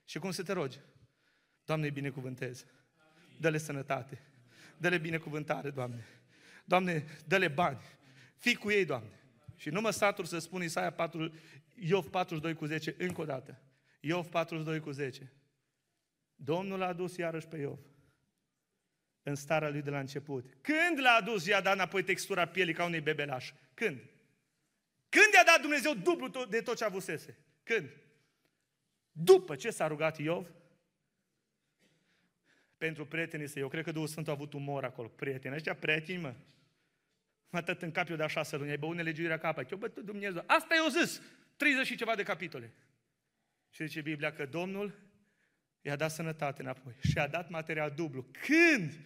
[0.05, 0.79] Și cum să te rogi?
[1.65, 2.65] Doamne, îi binecuvântez.
[3.39, 4.21] Dă-le sănătate.
[4.77, 6.05] Dă-le binecuvântare, Doamne.
[6.65, 7.79] Doamne, dă-le bani.
[8.37, 9.19] Fii cu ei, Doamne.
[9.55, 11.33] Și nu mă satur să spun Isaia 4,
[11.73, 13.61] Iov 42 cu 10 încă o dată.
[13.99, 15.33] Iov 42 cu 10.
[16.35, 17.79] Domnul a adus iarăși pe Iov
[19.23, 20.57] în starea lui de la început.
[20.61, 23.51] Când l-a adus, i-a dat înapoi textura pielii ca unui bebelaș?
[23.73, 23.97] Când?
[25.09, 27.37] Când i-a dat Dumnezeu dublu de tot ce avusese?
[27.63, 27.89] Când?
[29.11, 30.47] După ce s-a rugat Iov
[32.77, 33.61] pentru prietenii săi.
[33.61, 35.07] Eu cred că Duhul Sfânt a avut umor acolo.
[35.07, 36.35] Prieteni, ăștia prieteni, mă.
[37.49, 39.65] Mă tot în cap eu de așa să luni, ai băut nelegiuirea capă.
[39.71, 40.43] Eu bătut Dumnezeu.
[40.45, 41.21] Asta i-o zis.
[41.55, 42.73] 30 și ceva de capitole.
[43.69, 44.99] Și zice Biblia că Domnul
[45.81, 48.23] i-a dat sănătate înapoi și a dat material dublu.
[48.23, 48.99] Când?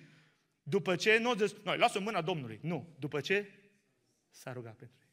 [0.64, 2.60] După ce nu zis, noi, lasă mâna Domnului.
[2.62, 2.96] Nu.
[3.00, 3.52] După ce
[4.30, 5.10] s-a rugat pentru ei.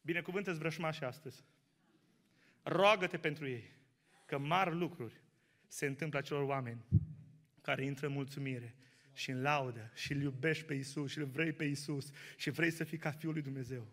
[0.00, 1.44] Binecuvântă-ți vrășmași astăzi.
[2.62, 3.72] Roagă-te pentru ei.
[4.26, 5.20] Că mari lucruri
[5.66, 6.84] se întâmplă acelor oameni
[7.60, 8.76] care intră în mulțumire
[9.16, 12.70] și în laudă și îl iubești pe Isus și îl vrei pe Isus și vrei
[12.70, 13.86] să fii ca Fiul lui Dumnezeu.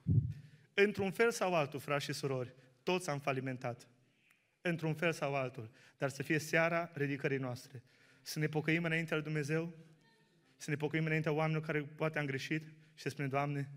[0.73, 2.53] Într-un fel sau altul, frați și surori,
[2.83, 3.87] toți am falimentat
[4.61, 7.83] într-un fel sau altul, dar să fie seara ridicării noastre.
[8.21, 9.73] Să ne pocăim înaintea lui Dumnezeu,
[10.57, 13.69] să ne pocăim înaintea oamenilor care poate am greșit și să spunem, Doamne,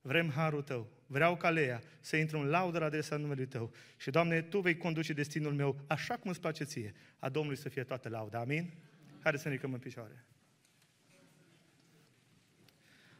[0.00, 3.72] vrem harul Tău, vreau ca Leia să intru în laudă la adresa numelui Tău.
[3.96, 6.94] Și, Doamne, Tu vei conduce destinul meu așa cum îți place Ție.
[7.18, 8.38] A Domnului să fie toată lauda.
[8.38, 8.72] Amin?
[9.20, 10.24] Haideți să ne ridicăm în picioare.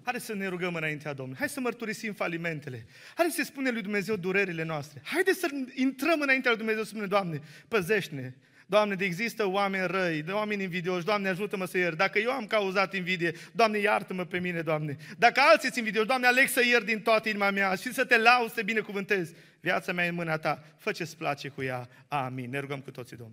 [0.05, 1.39] Haideți să ne rugăm înaintea Domnului.
[1.39, 2.87] Hai să mărturisim falimentele.
[3.15, 5.01] Haideți să spunem lui Dumnezeu durerile noastre.
[5.05, 8.33] Haideți să intrăm înaintea lui Dumnezeu să spunem, Doamne, păzește-ne.
[8.67, 11.97] Doamne, de există oameni răi, de oameni invidioși, Doamne, ajută-mă să iert.
[11.97, 14.97] Dacă eu am cauzat invidie, Doamne, iartă-mă pe mine, Doamne.
[15.19, 18.19] Dacă alții sunt invidioși, Doamne, aleg să iert din toată inima mea și să te
[18.19, 19.31] lau, să te binecuvântez.
[19.61, 21.89] Viața mea e în mâna ta, fă ce-ți place cu ea.
[22.09, 22.51] Amin.
[22.51, 23.33] Ne rugăm cu toții, Domnul.